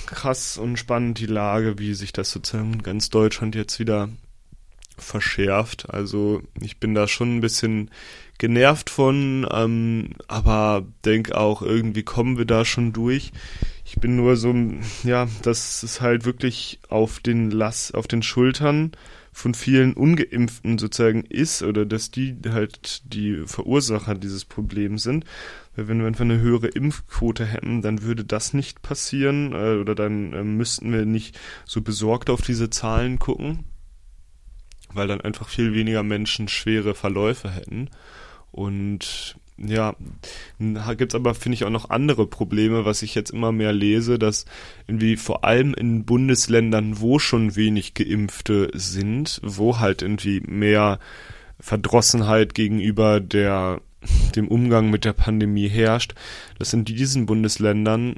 krass 0.05 0.57
und 0.57 0.77
spannend 0.77 1.19
die 1.19 1.25
Lage, 1.25 1.77
wie 1.77 1.93
sich 1.93 2.13
das 2.13 2.31
sozusagen 2.31 2.73
in 2.73 2.83
ganz 2.83 3.09
Deutschland 3.09 3.55
jetzt 3.55 3.79
wieder 3.79 4.09
verschärft. 4.97 5.89
Also 5.89 6.41
ich 6.61 6.79
bin 6.79 6.95
da 6.95 7.07
schon 7.07 7.37
ein 7.37 7.41
bisschen 7.41 7.91
genervt 8.37 8.89
von, 8.89 9.47
ähm, 9.51 10.11
aber 10.27 10.85
denke 11.03 11.37
auch, 11.37 11.61
irgendwie 11.61 12.03
kommen 12.03 12.37
wir 12.37 12.45
da 12.45 12.65
schon 12.65 12.93
durch. 12.93 13.31
Ich 13.95 14.01
bin 14.01 14.17
nur 14.17 14.35
so, 14.35 14.53
ja, 15.05 15.25
dass 15.43 15.81
es 15.81 16.01
halt 16.01 16.25
wirklich 16.25 16.79
auf 16.89 17.21
den 17.21 17.49
Lass, 17.49 17.93
auf 17.93 18.07
den 18.09 18.23
Schultern 18.23 18.91
von 19.31 19.53
vielen 19.53 19.93
Ungeimpften 19.93 20.77
sozusagen 20.77 21.23
ist 21.23 21.63
oder 21.63 21.85
dass 21.85 22.11
die 22.11 22.35
halt 22.45 23.13
die 23.13 23.43
Verursacher 23.45 24.15
dieses 24.15 24.43
Problems 24.43 25.03
sind. 25.03 25.23
Weil 25.77 25.87
wenn 25.87 25.99
wir 25.99 26.07
einfach 26.07 26.25
eine 26.25 26.41
höhere 26.41 26.67
Impfquote 26.67 27.45
hätten, 27.45 27.81
dann 27.81 28.01
würde 28.01 28.25
das 28.25 28.53
nicht 28.53 28.81
passieren 28.81 29.53
äh, 29.53 29.79
oder 29.79 29.95
dann 29.95 30.33
äh, 30.33 30.43
müssten 30.43 30.91
wir 30.91 31.05
nicht 31.05 31.39
so 31.63 31.81
besorgt 31.81 32.29
auf 32.29 32.41
diese 32.41 32.69
Zahlen 32.69 33.17
gucken, 33.17 33.63
weil 34.93 35.07
dann 35.07 35.21
einfach 35.21 35.47
viel 35.47 35.73
weniger 35.73 36.03
Menschen 36.03 36.49
schwere 36.49 36.95
Verläufe 36.95 37.49
hätten. 37.49 37.89
Und 38.51 39.37
ja, 39.57 39.95
gibt 40.59 41.13
es 41.13 41.15
aber, 41.15 41.33
finde 41.33 41.55
ich, 41.55 41.63
auch 41.63 41.69
noch 41.69 41.89
andere 41.89 42.27
Probleme, 42.27 42.83
was 42.85 43.01
ich 43.01 43.15
jetzt 43.15 43.31
immer 43.31 43.51
mehr 43.51 43.71
lese, 43.71 44.19
dass 44.19 44.45
irgendwie 44.87 45.15
vor 45.15 45.45
allem 45.45 45.73
in 45.73 46.03
Bundesländern, 46.03 46.99
wo 46.99 47.19
schon 47.19 47.55
wenig 47.55 47.93
Geimpfte 47.93 48.69
sind, 48.73 49.39
wo 49.43 49.79
halt 49.79 50.01
irgendwie 50.01 50.41
mehr 50.41 50.99
Verdrossenheit 51.59 52.53
gegenüber 52.53 53.19
der 53.19 53.81
dem 54.35 54.47
Umgang 54.47 54.91
mit 54.91 55.03
der 55.03 55.13
Pandemie 55.13 55.67
herrscht, 55.67 56.13
dass 56.59 56.73
in 56.73 56.85
diesen 56.85 57.25
Bundesländern 57.25 58.17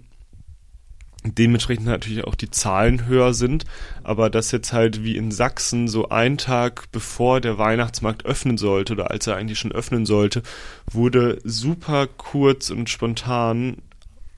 dementsprechend 1.36 1.86
natürlich 1.86 2.24
auch 2.24 2.36
die 2.36 2.52
Zahlen 2.52 3.06
höher 3.08 3.34
sind, 3.34 3.66
aber 4.04 4.30
dass 4.30 4.52
jetzt 4.52 4.74
halt 4.74 5.04
wie 5.04 5.18
in 5.18 5.32
Sachsen 5.32 5.88
so 5.88 6.10
ein 6.10 6.38
Tag 6.38 6.92
bevor 6.92 7.42
der 7.42 7.58
Weihnachtsmarkt 7.58 8.26
öffnen 8.26 8.58
sollte 8.58 8.94
oder 8.94 9.12
als 9.12 9.28
er 9.28 9.36
eigentlich 9.36 9.60
schon 9.60 9.72
öffnen 9.72 10.06
sollte, 10.06 10.44
wurde 10.92 11.40
super 11.44 12.08
kurz 12.08 12.70
und 12.70 12.90
spontan 12.90 13.78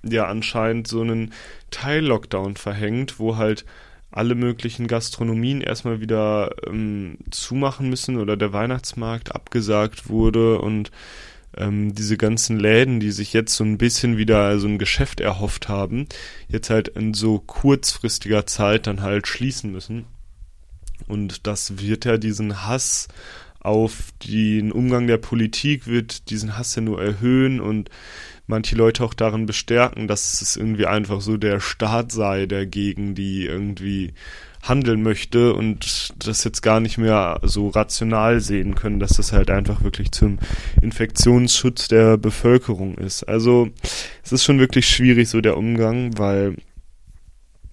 ja 0.03 0.27
anscheinend 0.27 0.88
so 0.88 1.01
einen 1.01 1.34
Teil-Lockdown 1.72 2.55
verhängt, 2.55 3.19
wo 3.19 3.36
halt 3.36 3.65
alle 4.12 4.36
möglichen 4.36 4.88
Gastronomien 4.88 5.62
erstmal 5.62 6.02
wieder 6.02 6.52
ähm, 6.67 7.17
zumachen 7.30 7.89
müssen 7.89 8.17
oder 8.17 8.38
der 8.38 8.54
Weihnachtsmarkt 8.54 9.36
abgesagt 9.36 10.10
wurde 10.10 10.60
und 10.60 10.91
ähm, 11.60 11.93
diese 11.93 12.17
ganzen 12.17 12.60
Läden, 12.60 13.00
die 13.00 13.12
sich 13.12 13.34
jetzt 13.34 13.56
so 13.56 13.63
ein 13.63 13.78
bisschen 13.78 14.17
wieder 14.17 14.58
so 14.60 14.67
ein 14.67 14.80
Geschäft 14.80 15.19
erhofft 15.19 15.69
haben, 15.69 16.08
jetzt 16.48 16.69
halt 16.69 16.88
in 16.89 17.13
so 17.13 17.39
kurzfristiger 17.39 18.45
Zeit 18.45 18.88
dann 18.88 19.02
halt 19.02 19.28
schließen 19.28 19.72
müssen. 19.72 20.06
Und 21.08 21.48
das 21.48 21.80
wird 21.80 22.06
ja 22.06 22.17
diesen 22.17 22.65
Hass 22.65 23.08
auf 23.60 24.12
den 24.26 24.72
Umgang 24.72 25.08
der 25.08 25.17
Politik, 25.17 25.88
wird 25.88 26.30
diesen 26.30 26.58
Hass 26.58 26.76
ja 26.76 26.82
nur 26.82 27.02
erhöhen 27.02 27.60
und 27.60 27.89
manche 28.48 28.76
Leute 28.76 29.04
auch 29.04 29.13
darin 29.13 29.45
bestärken, 29.45 30.08
dass 30.08 30.41
es 30.41 30.56
irgendwie 30.56 30.86
einfach 30.86 31.22
so 31.22 31.38
der 31.38 31.60
Staat 31.60 32.12
sei, 32.12 32.45
der 32.45 32.65
gegen 32.65 33.15
die 33.15 33.45
irgendwie 33.45 34.13
handeln 34.62 35.02
möchte 35.04 35.54
und 35.54 36.13
das 36.19 36.43
jetzt 36.43 36.62
gar 36.62 36.80
nicht 36.80 36.98
mehr 36.98 37.39
so 37.43 37.69
rational 37.69 38.41
sehen 38.41 38.76
können, 38.76 39.00
dass 39.00 39.13
das 39.13 39.32
halt 39.32 39.50
einfach 39.50 39.84
wirklich 39.84 40.12
zum 40.12 40.39
Infektionsschutz 40.82 41.88
der 41.88 42.17
Bevölkerung 42.17 42.98
ist. 42.98 43.24
Also 43.24 43.69
es 44.24 44.32
ist 44.32 44.43
schon 44.43 44.60
wirklich 44.60 44.88
schwierig 44.88 45.30
so 45.30 45.41
der 45.41 45.58
Umgang, 45.58 46.17
weil 46.17 46.56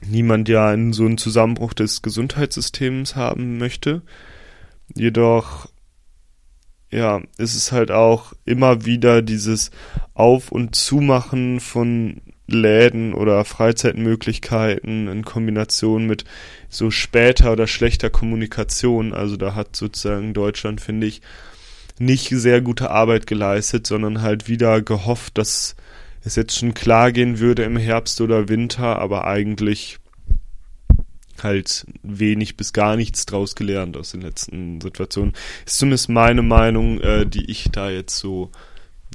niemand 0.06 0.48
ja 0.48 0.72
in 0.72 0.92
so 0.92 1.04
einen 1.04 1.18
Zusammenbruch 1.18 1.74
des 1.74 2.02
Gesundheitssystems 2.02 3.16
haben 3.16 3.58
möchte. 3.58 4.02
Jedoch 4.94 5.68
ja, 6.90 7.20
ist 7.36 7.54
es 7.54 7.72
halt 7.72 7.90
auch 7.90 8.32
immer 8.44 8.84
wieder 8.84 9.22
dieses 9.22 9.70
Auf- 10.14 10.52
und 10.52 10.76
Zumachen 10.76 11.60
von 11.60 12.20
Läden 12.46 13.12
oder 13.12 13.44
Freizeitmöglichkeiten 13.44 15.08
in 15.08 15.24
Kombination 15.24 16.06
mit 16.06 16.24
so 16.68 16.90
später 16.90 17.52
oder 17.52 17.66
schlechter 17.66 18.10
Kommunikation. 18.10 19.12
Also 19.12 19.36
da 19.36 19.54
hat 19.54 19.74
sozusagen 19.74 20.32
Deutschland, 20.32 20.80
finde 20.80 21.06
ich, 21.06 21.22
nicht 21.98 22.28
sehr 22.28 22.60
gute 22.60 22.90
Arbeit 22.90 23.26
geleistet, 23.26 23.86
sondern 23.86 24.22
halt 24.22 24.48
wieder 24.48 24.82
gehofft, 24.82 25.38
dass 25.38 25.76
es 26.24 26.36
jetzt 26.36 26.58
schon 26.58 26.74
klar 26.74 27.12
gehen 27.12 27.38
würde 27.38 27.64
im 27.64 27.76
Herbst 27.76 28.20
oder 28.20 28.48
Winter, 28.48 28.98
aber 28.98 29.26
eigentlich 29.26 29.98
halt 31.42 31.86
wenig 32.02 32.56
bis 32.56 32.72
gar 32.72 32.96
nichts 32.96 33.26
draus 33.26 33.54
gelernt 33.54 33.96
aus 33.96 34.12
den 34.12 34.22
letzten 34.22 34.80
Situationen. 34.80 35.34
Ist 35.64 35.78
zumindest 35.78 36.08
meine 36.08 36.42
Meinung, 36.42 37.00
äh, 37.00 37.26
die 37.26 37.50
ich 37.50 37.70
da 37.70 37.90
jetzt 37.90 38.16
so 38.18 38.50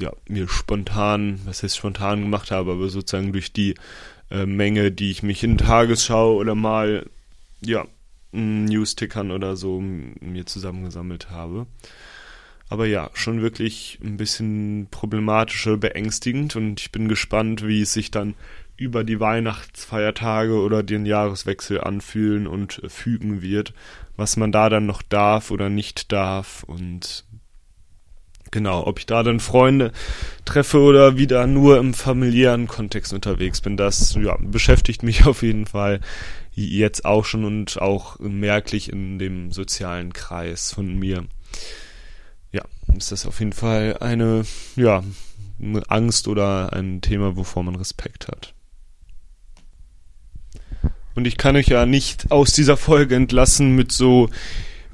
ja, 0.02 0.12
mir 0.28 0.48
spontan, 0.48 1.40
was 1.46 1.64
heißt 1.64 1.78
spontan 1.78 2.22
gemacht 2.22 2.52
habe, 2.52 2.74
aber 2.74 2.90
sozusagen 2.90 3.32
durch 3.32 3.54
die 3.54 3.76
äh, 4.30 4.46
Menge, 4.46 4.92
die 4.92 5.12
ich 5.12 5.24
mich 5.24 5.44
in 5.44 5.58
Tagesschau 5.58 6.36
oder 6.36 6.56
mal, 6.56 7.06
ja, 7.62 7.86
News-Tickern 8.34 9.32
oder 9.32 9.56
so 9.56 9.82
mir 9.82 10.46
zusammengesammelt 10.46 11.30
habe. 11.30 11.68
Aber 12.70 12.86
ja, 12.86 13.10
schon 13.14 13.42
wirklich 13.42 14.00
ein 14.02 14.16
bisschen 14.16 14.88
problematischer, 14.90 15.76
beängstigend 15.76 16.56
und 16.56 16.80
ich 16.80 16.92
bin 16.92 17.10
gespannt, 17.10 17.68
wie 17.68 17.82
es 17.82 17.92
sich 17.92 18.12
dann 18.12 18.36
über 18.78 19.04
die 19.04 19.20
Weihnachtsfeiertage 19.20 20.54
oder 20.54 20.82
den 20.82 21.06
Jahreswechsel 21.06 21.82
anfühlen 21.82 22.48
und 22.48 22.82
fügen 22.88 23.42
wird, 23.42 23.74
was 24.16 24.38
man 24.38 24.54
da 24.54 24.70
dann 24.70 24.86
noch 24.86 25.02
darf 25.02 25.52
oder 25.52 25.70
nicht 25.70 26.14
darf 26.14 26.64
und 26.64 27.26
Genau, 28.52 28.86
ob 28.86 29.00
ich 29.00 29.06
da 29.06 29.24
dann 29.24 29.40
Freunde 29.40 29.94
treffe 30.44 30.80
oder 30.80 31.18
wieder 31.18 31.48
nur 31.48 31.78
im 31.78 31.94
familiären 31.94 32.68
Kontext 32.68 33.14
unterwegs 33.14 33.62
bin, 33.62 33.78
das 33.78 34.16
ja, 34.16 34.38
beschäftigt 34.42 35.04
mich 35.04 35.26
auf 35.26 35.42
jeden 35.42 35.66
Fall 35.66 36.02
jetzt 36.54 37.06
auch 37.06 37.24
schon 37.24 37.46
und 37.46 37.82
auch 37.82 38.20
merklich 38.20 38.92
in 38.92 39.20
dem 39.20 39.54
sozialen 39.54 40.12
Kreis 40.12 40.74
von 40.74 40.94
mir. 41.00 41.26
Ja, 42.52 42.64
ist 42.98 43.14
das 43.14 43.26
auf 43.26 43.40
jeden 43.40 43.54
Fall 43.54 43.98
eine, 44.02 44.44
ja, 44.76 45.02
eine 45.62 45.90
Angst 45.90 46.28
oder 46.28 46.74
ein 46.74 47.00
Thema, 47.00 47.38
wovor 47.38 47.64
man 47.64 47.76
Respekt 47.76 48.28
hat. 48.28 48.54
Und 51.16 51.26
ich 51.26 51.38
kann 51.38 51.56
euch 51.56 51.68
ja 51.68 51.86
nicht 51.86 52.32
aus 52.32 52.52
dieser 52.52 52.76
Folge 52.76 53.16
entlassen 53.16 53.76
mit 53.76 53.94
so 53.94 54.30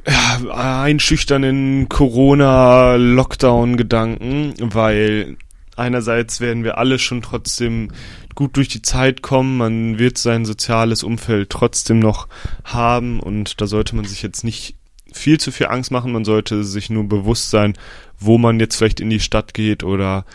einschüchternden 0.05 1.89
Corona-Lockdown-Gedanken, 1.89 4.53
weil 4.59 5.37
einerseits 5.75 6.41
werden 6.41 6.63
wir 6.63 6.77
alle 6.77 6.99
schon 6.99 7.21
trotzdem 7.21 7.91
gut 8.35 8.55
durch 8.55 8.67
die 8.67 8.81
Zeit 8.81 9.21
kommen, 9.21 9.57
man 9.57 9.99
wird 9.99 10.17
sein 10.17 10.45
soziales 10.45 11.03
Umfeld 11.03 11.49
trotzdem 11.49 11.99
noch 11.99 12.27
haben 12.63 13.19
und 13.19 13.61
da 13.61 13.67
sollte 13.67 13.95
man 13.95 14.05
sich 14.05 14.21
jetzt 14.21 14.43
nicht 14.43 14.75
viel 15.11 15.39
zu 15.39 15.51
viel 15.51 15.67
Angst 15.67 15.91
machen, 15.91 16.11
man 16.11 16.25
sollte 16.25 16.63
sich 16.63 16.89
nur 16.89 17.05
bewusst 17.05 17.49
sein, 17.49 17.73
wo 18.19 18.37
man 18.37 18.59
jetzt 18.59 18.75
vielleicht 18.75 18.99
in 18.99 19.09
die 19.09 19.19
Stadt 19.19 19.53
geht 19.53 19.83
oder 19.83 20.25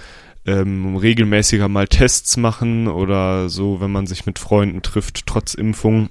ähm, 0.46 0.96
regelmäßiger 0.96 1.68
mal 1.68 1.86
Tests 1.86 2.36
machen 2.36 2.88
oder 2.88 3.48
so, 3.48 3.80
wenn 3.80 3.92
man 3.92 4.06
sich 4.06 4.26
mit 4.26 4.38
Freunden 4.38 4.82
trifft, 4.82 5.26
trotz 5.26 5.54
Impfung. 5.54 6.10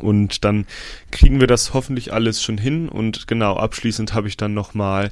Und 0.00 0.44
dann 0.44 0.66
kriegen 1.10 1.40
wir 1.40 1.46
das 1.46 1.74
hoffentlich 1.74 2.12
alles 2.12 2.42
schon 2.42 2.58
hin. 2.58 2.88
Und 2.88 3.26
genau, 3.26 3.56
abschließend 3.56 4.14
habe 4.14 4.28
ich 4.28 4.36
dann 4.36 4.54
nochmal 4.54 5.10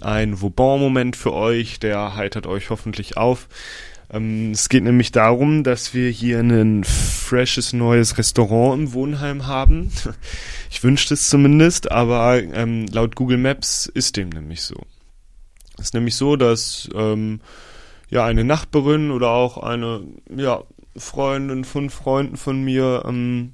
ein 0.00 0.40
Vauban-Moment 0.40 1.16
für 1.16 1.32
euch, 1.32 1.78
der 1.78 2.16
heitert 2.16 2.46
euch 2.46 2.70
hoffentlich 2.70 3.16
auf. 3.16 3.48
Ähm, 4.10 4.52
es 4.52 4.68
geht 4.68 4.84
nämlich 4.84 5.12
darum, 5.12 5.64
dass 5.64 5.94
wir 5.94 6.10
hier 6.10 6.40
ein 6.40 6.84
freshes 6.84 7.72
neues 7.72 8.18
Restaurant 8.18 8.80
im 8.80 8.92
Wohnheim 8.92 9.46
haben. 9.46 9.90
Ich 10.70 10.82
wünschte 10.82 11.14
es 11.14 11.28
zumindest, 11.28 11.92
aber 11.92 12.42
ähm, 12.42 12.86
laut 12.90 13.14
Google 13.14 13.38
Maps 13.38 13.86
ist 13.86 14.16
dem 14.16 14.30
nämlich 14.30 14.62
so. 14.62 14.74
Es 15.78 15.84
ist 15.84 15.94
nämlich 15.94 16.16
so, 16.16 16.34
dass 16.34 16.88
ähm, 16.96 17.40
ja 18.10 18.24
eine 18.24 18.42
Nachbarin 18.42 19.12
oder 19.12 19.30
auch 19.30 19.56
eine 19.58 20.02
ja 20.34 20.64
Freundin 20.96 21.62
von 21.62 21.90
Freunden 21.90 22.36
von 22.36 22.60
mir 22.64 23.04
ähm, 23.06 23.52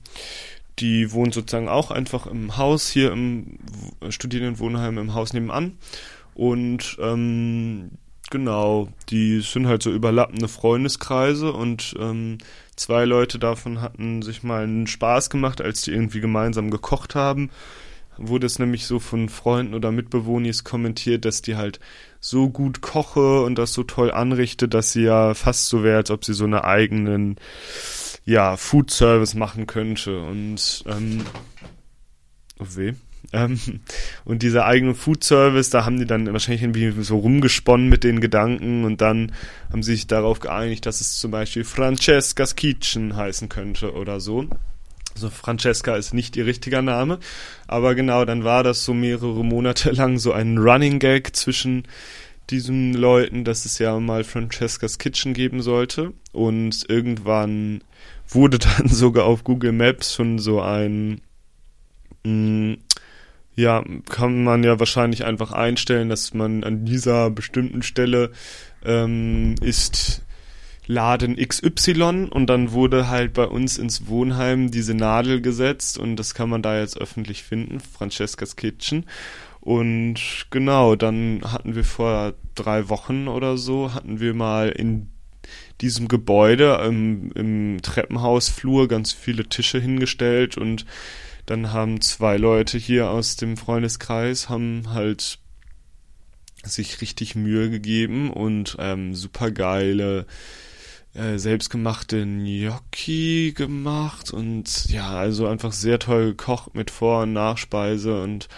die 0.81 1.13
wohnt 1.13 1.35
sozusagen 1.35 1.69
auch 1.69 1.91
einfach 1.91 2.27
im 2.27 2.57
Haus 2.57 2.89
hier 2.89 3.13
im 3.13 3.59
Studierendenwohnheim 4.09 4.99
im 4.99 5.15
Haus 5.15 5.33
nebenan 5.33 5.79
und 6.35 6.97
ähm, 7.01 7.91
genau, 8.31 8.89
die 9.11 9.41
sind 9.41 9.67
halt 9.67 9.83
so 9.83 9.91
überlappende 9.93 10.49
Freundeskreise 10.49 11.53
und 11.53 11.95
ähm, 11.99 12.39
zwei 12.77 13.05
Leute 13.05 13.39
davon 13.39 13.83
hatten 13.83 14.23
sich 14.23 14.43
mal 14.43 14.63
einen 14.63 14.87
Spaß 14.87 15.29
gemacht, 15.29 15.61
als 15.61 15.83
die 15.83 15.91
irgendwie 15.91 16.21
gemeinsam 16.21 16.71
gekocht 16.71 17.15
haben. 17.15 17.51
Wurde 18.17 18.47
es 18.47 18.59
nämlich 18.59 18.87
so 18.87 18.99
von 19.01 19.29
Freunden 19.29 19.75
oder 19.75 19.93
Mitbewohners 19.93 20.65
kommentiert, 20.65 21.25
dass 21.25 21.43
die 21.43 21.57
halt 21.57 21.81
so 22.21 22.51
gut 22.51 22.83
koche 22.83 23.43
und 23.43 23.57
das 23.57 23.73
so 23.73 23.83
toll 23.83 24.11
anrichte, 24.11 24.69
dass 24.69 24.93
sie 24.93 25.03
ja 25.03 25.35
fast 25.35 25.69
so 25.69 25.83
wäre, 25.83 25.99
als 25.99 26.11
ob 26.11 26.25
sie 26.25 26.35
so 26.35 26.45
eine 26.45 26.65
eigenen 26.65 27.37
ja, 28.25 28.57
Food 28.57 28.91
Service 28.91 29.35
machen 29.35 29.67
könnte. 29.67 30.21
Und 30.23 30.85
ähm, 30.87 31.25
oh 32.59 32.67
weh. 32.77 32.95
Ähm, 33.33 33.59
und 34.25 34.43
dieser 34.43 34.67
eigene 34.67 34.95
Food 34.95 35.23
Service, 35.23 35.71
da 35.71 35.85
haben 35.85 35.99
die 35.99 36.07
dann 36.07 36.33
wahrscheinlich 36.33 36.63
irgendwie 36.63 37.03
so 37.03 37.19
rumgesponnen 37.19 37.89
mit 37.89 38.03
den 38.03 38.21
Gedanken 38.21 38.85
und 38.85 39.01
dann 39.01 39.33
haben 39.71 39.83
sie 39.83 39.93
sich 39.93 40.07
darauf 40.07 40.41
geeinigt, 40.41 40.87
dass 40.87 41.01
es 41.01 41.19
zum 41.19 41.31
Beispiel 41.31 41.65
Francesca's 41.65 42.57
Kitchen 42.57 43.15
heißen 43.15 43.49
könnte 43.49 43.93
oder 43.93 44.21
so. 44.21 44.49
Also 45.15 45.31
Francesca 45.31 45.97
ist 45.97 46.15
nicht 46.15 46.37
ihr 46.37 46.47
richtiger 46.47 46.83
Name, 46.83 47.19
aber 47.69 47.95
genau, 47.95 48.25
dann 48.25 48.45
war 48.45 48.63
das 48.63 48.85
so 48.85 48.95
mehrere 48.95 49.45
Monate 49.45 49.91
lang 49.93 50.19
so 50.19 50.33
ein 50.33 50.59
Running 50.59 50.99
Gag 50.99 51.37
zwischen 51.37 51.85
diesen 52.49 52.95
Leuten, 52.95 53.45
dass 53.45 53.65
es 53.65 53.79
ja 53.79 53.99
mal 54.01 54.25
Francesca's 54.25 54.99
Kitchen 54.99 55.35
geben 55.35 55.63
sollte 55.63 56.13
und 56.33 56.85
irgendwann 56.89 57.83
wurde 58.29 58.59
dann 58.59 58.89
sogar 58.89 59.25
auf 59.25 59.45
Google 59.45 59.73
Maps 59.73 60.15
schon 60.15 60.39
so 60.39 60.61
ein 60.61 61.21
mh, 62.25 62.31
mm, 62.33 62.79
ja, 63.57 63.85
kann 64.09 64.43
man 64.45 64.65
ja 64.65 64.79
wahrscheinlich 64.79 65.25
einfach 65.25 65.53
einstellen, 65.53 66.09
dass 66.09 66.33
man 66.33 66.65
an 66.65 66.85
dieser 66.87 67.31
bestimmten 67.31 67.83
Stelle 67.83 68.31
ähm, 68.85 69.57
ist 69.61 70.23
Laden 70.87 71.37
XY 71.37 72.29
und 72.31 72.47
dann 72.47 72.73
wurde 72.73 73.09
halt 73.09 73.35
bei 73.35 73.45
uns 73.45 73.79
ins 73.79 74.07
Wohnheim 74.07 74.71
diese 74.71 74.95
Nadel 74.95 75.41
gesetzt 75.41 75.99
und 75.99 76.17
das 76.17 76.35
kann 76.35 76.49
man 76.49 76.63
da 76.63 76.79
jetzt 76.79 76.99
öffentlich 76.99 77.43
finden, 77.43 77.81
Francescas 77.81 78.57
Kitchen. 78.57 79.05
Und 79.61 80.47
genau, 80.51 80.97
dann 80.97 81.43
hatten 81.45 81.75
wir 81.75 81.85
vor 81.85 82.33
drei 82.55 82.89
Wochen 82.89 83.29
oder 83.29 83.59
so, 83.59 83.93
hatten 83.95 84.19
wir 84.21 84.33
mal 84.33 84.71
in 84.71 85.11
diesem 85.81 86.09
Gebäude 86.09 86.81
im, 86.87 87.33
im 87.33 87.83
Treppenhausflur 87.83 88.89
ganz 88.89 89.13
viele 89.13 89.49
Tische 89.49 89.81
hingestellt 89.81 90.57
und 90.57 90.87
dann 91.47 91.73
haben 91.73 92.01
zwei 92.01 92.37
Leute 92.37 92.79
hier 92.79 93.11
aus 93.11 93.37
dem 93.37 93.57
Freundeskreis 93.57 94.49
haben 94.49 94.93
halt 94.93 95.39
sich 96.63 97.01
richtig 97.01 97.35
Mühe 97.35 97.71
gegeben 97.71 98.31
und 98.31 98.77
ähm, 98.79 99.15
super 99.15 99.51
geile 99.51 100.27
äh, 101.15 101.39
selbstgemachte 101.39 102.25
Gnocchi 102.25 103.53
gemacht 103.57 104.33
und 104.33 104.89
ja, 104.91 105.11
also 105.11 105.47
einfach 105.47 105.73
sehr 105.73 105.99
toll 105.99 106.31
gekocht 106.31 106.75
mit 106.75 106.91
Vor- 106.91 107.23
und 107.23 107.33
Nachspeise 107.33 108.23
und 108.23 108.49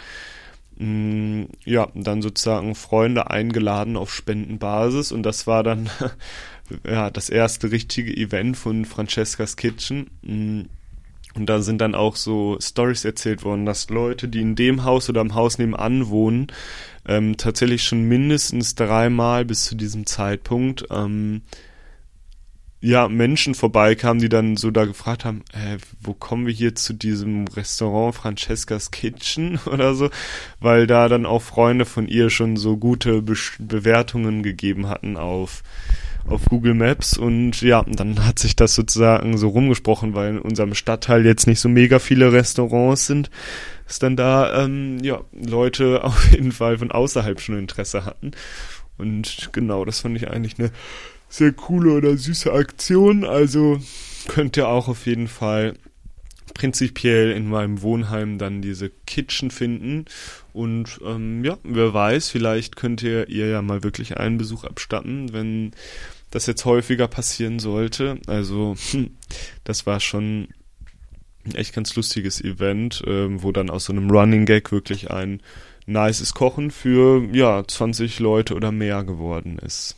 mh, 0.77 0.87
mm, 0.87 1.49
ja, 1.65 1.89
dann 1.95 2.23
sozusagen 2.23 2.75
Freunde 2.75 3.31
eingeladen 3.31 3.97
auf 3.97 4.13
Spendenbasis 4.13 5.13
und 5.13 5.23
das 5.23 5.47
war 5.47 5.63
dann 5.63 5.89
ja 6.87 7.11
das 7.11 7.29
erste 7.29 7.71
richtige 7.71 8.17
Event 8.17 8.57
von 8.57 8.85
Francescas 8.85 9.57
Kitchen. 9.57 10.11
Mm, 10.23 10.63
und 11.35 11.47
da 11.47 11.63
sind 11.63 11.81
dann 11.81 11.95
auch 11.95 12.17
so 12.17 12.59
Stories 12.61 13.05
erzählt 13.05 13.43
worden, 13.43 13.65
dass 13.65 13.89
Leute, 13.89 14.29
die 14.29 14.43
in 14.43 14.55
dem 14.55 14.85
Haus 14.85 15.09
oder 15.09 15.23
im 15.23 15.35
Haus 15.35 15.59
nebenan 15.59 16.09
wohnen, 16.09 16.49
ähm, 17.07 17.37
tatsächlich 17.37 17.85
schon 17.85 18.03
mindestens 18.03 18.75
dreimal 18.75 19.45
bis 19.45 19.65
zu 19.65 19.75
diesem 19.75 20.07
Zeitpunkt 20.07 20.85
ähm, 20.91 21.43
ja, 22.85 23.09
Menschen 23.09 23.55
vorbeikamen, 23.55 24.21
die 24.21 24.29
dann 24.29 24.57
so 24.57 24.73
da 24.73 24.85
gefragt 24.85 25.25
haben, 25.25 25.43
äh, 25.53 25.79
wo 26.01 26.15
kommen 26.15 26.47
wir 26.47 26.53
hier 26.53 26.75
zu 26.75 26.93
diesem 26.93 27.47
Restaurant 27.47 28.17
Francescas 28.17 28.91
Kitchen 28.91 29.59
oder 29.67 29.95
so, 29.95 30.11
weil 30.59 30.89
da 30.89 31.09
dann 31.09 31.25
auch 31.25 31.43
Freunde 31.43 31.85
von 31.85 32.09
ihr 32.09 32.29
schon 32.29 32.57
so 32.57 32.77
gute 32.77 33.23
Be 33.23 33.37
Bewertungen 33.61 34.43
gegeben 34.43 34.89
hatten 34.89 35.17
auf 35.17 35.63
auf 36.29 36.45
Google 36.47 36.75
Maps 36.75 37.17
und 37.17 37.61
ja, 37.63 37.85
dann 37.87 38.25
hat 38.25 38.39
sich 38.39 38.57
das 38.57 38.75
sozusagen 38.75 39.37
so 39.37 39.49
rumgesprochen, 39.49 40.15
weil 40.15 40.31
in 40.31 40.39
unserem 40.39 40.75
Stadtteil 40.75 41.27
jetzt 41.27 41.47
nicht 41.47 41.61
so 41.61 41.69
mega 41.69 41.99
viele 41.99 42.33
Restaurants 42.33 43.07
sind, 43.07 43.31
dass 43.87 43.99
dann 43.99 44.17
da 44.17 44.65
ähm, 44.65 44.99
ja 45.03 45.21
Leute 45.33 46.05
auf 46.05 46.31
jeden 46.33 46.53
Fall 46.53 46.79
von 46.79 46.91
außerhalb 46.91 47.41
schon 47.41 47.59
Interesse 47.59 48.05
hatten. 48.05 48.33
Und 48.99 49.51
genau, 49.53 49.85
das 49.85 50.01
fand 50.01 50.17
ich 50.17 50.31
eigentlich 50.31 50.59
eine 50.59 50.71
sehr 51.29 51.53
coole 51.53 51.93
oder 51.93 52.17
süße 52.17 52.53
Aktion, 52.53 53.25
also 53.25 53.81
könnt 54.29 54.57
ihr 54.57 54.69
auch 54.69 54.89
auf 54.89 55.07
jeden 55.07 55.29
Fall 55.29 55.75
prinzipiell 56.55 57.33
in 57.33 57.49
meinem 57.49 57.83
Wohnheim 57.83 58.39
dann 58.39 58.63
diese 58.63 58.91
Kitchen 59.07 59.51
finden. 59.51 60.05
Und 60.53 61.01
ähm, 61.05 61.45
ja, 61.45 61.59
wer 61.63 61.95
weiß, 61.95 62.29
vielleicht 62.29 62.77
könnt 62.77 63.03
ihr 63.03 63.29
ihr 63.29 63.49
ja 63.49 63.63
mal 63.63 63.83
wirklich 63.83 64.19
einen 64.19 64.39
Besuch 64.39 64.65
abstatten, 64.65 65.33
wenn 65.33 65.73
das 66.31 66.47
jetzt 66.47 66.65
häufiger 66.65 67.09
passieren 67.09 67.59
sollte. 67.59 68.19
Also 68.27 68.77
das 69.65 69.87
war 69.87 70.01
schon 70.01 70.49
ein 71.45 71.55
echt 71.55 71.75
ganz 71.75 71.95
lustiges 71.97 72.41
Event, 72.41 73.03
ähm, 73.07 73.43
wo 73.43 73.53
dann 73.53 73.71
aus 73.71 73.87
so 73.87 73.93
einem 73.93 74.11
Running 74.11 74.47
Gag 74.47 74.73
wirklich 74.73 75.11
ein 75.11 75.43
nices 75.87 76.35
Kochen 76.35 76.71
für 76.71 77.29
ja 77.33 77.65
20 77.67 78.21
Leute 78.21 78.55
oder 78.55 78.73
mehr 78.73 79.05
geworden 79.05 79.59
ist. 79.59 79.97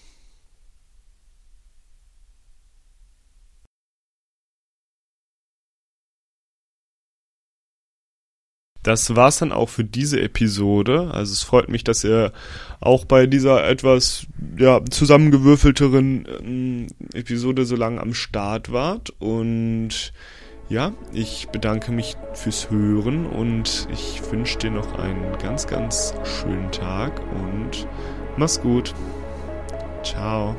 Das 8.85 9.16
war's 9.16 9.38
dann 9.38 9.51
auch 9.51 9.70
für 9.70 9.83
diese 9.83 10.20
Episode. 10.20 11.11
Also 11.12 11.33
es 11.33 11.42
freut 11.42 11.68
mich, 11.68 11.83
dass 11.85 12.05
ihr 12.05 12.33
auch 12.81 13.07
bei 13.07 13.27
dieser 13.27 13.66
etwas 13.66 14.27
ja, 14.59 14.85
zusammengewürfelteren 14.85 16.29
ähm, 16.40 16.87
Episode 17.14 17.64
so 17.64 17.77
lange 17.77 18.01
am 18.01 18.14
Start 18.14 18.70
wart. 18.73 19.12
Und 19.18 20.12
ja, 20.68 20.92
ich 21.12 21.49
bedanke 21.49 21.92
mich 21.92 22.16
fürs 22.35 22.70
Hören 22.70 23.27
und 23.27 23.88
ich 23.90 24.20
wünsche 24.31 24.59
dir 24.59 24.70
noch 24.70 24.99
einen 24.99 25.38
ganz, 25.38 25.66
ganz 25.66 26.14
schönen 26.25 26.70
Tag 26.70 27.20
und 27.33 27.88
mach's 28.37 28.61
gut. 28.61 28.94
Ciao. 30.03 30.55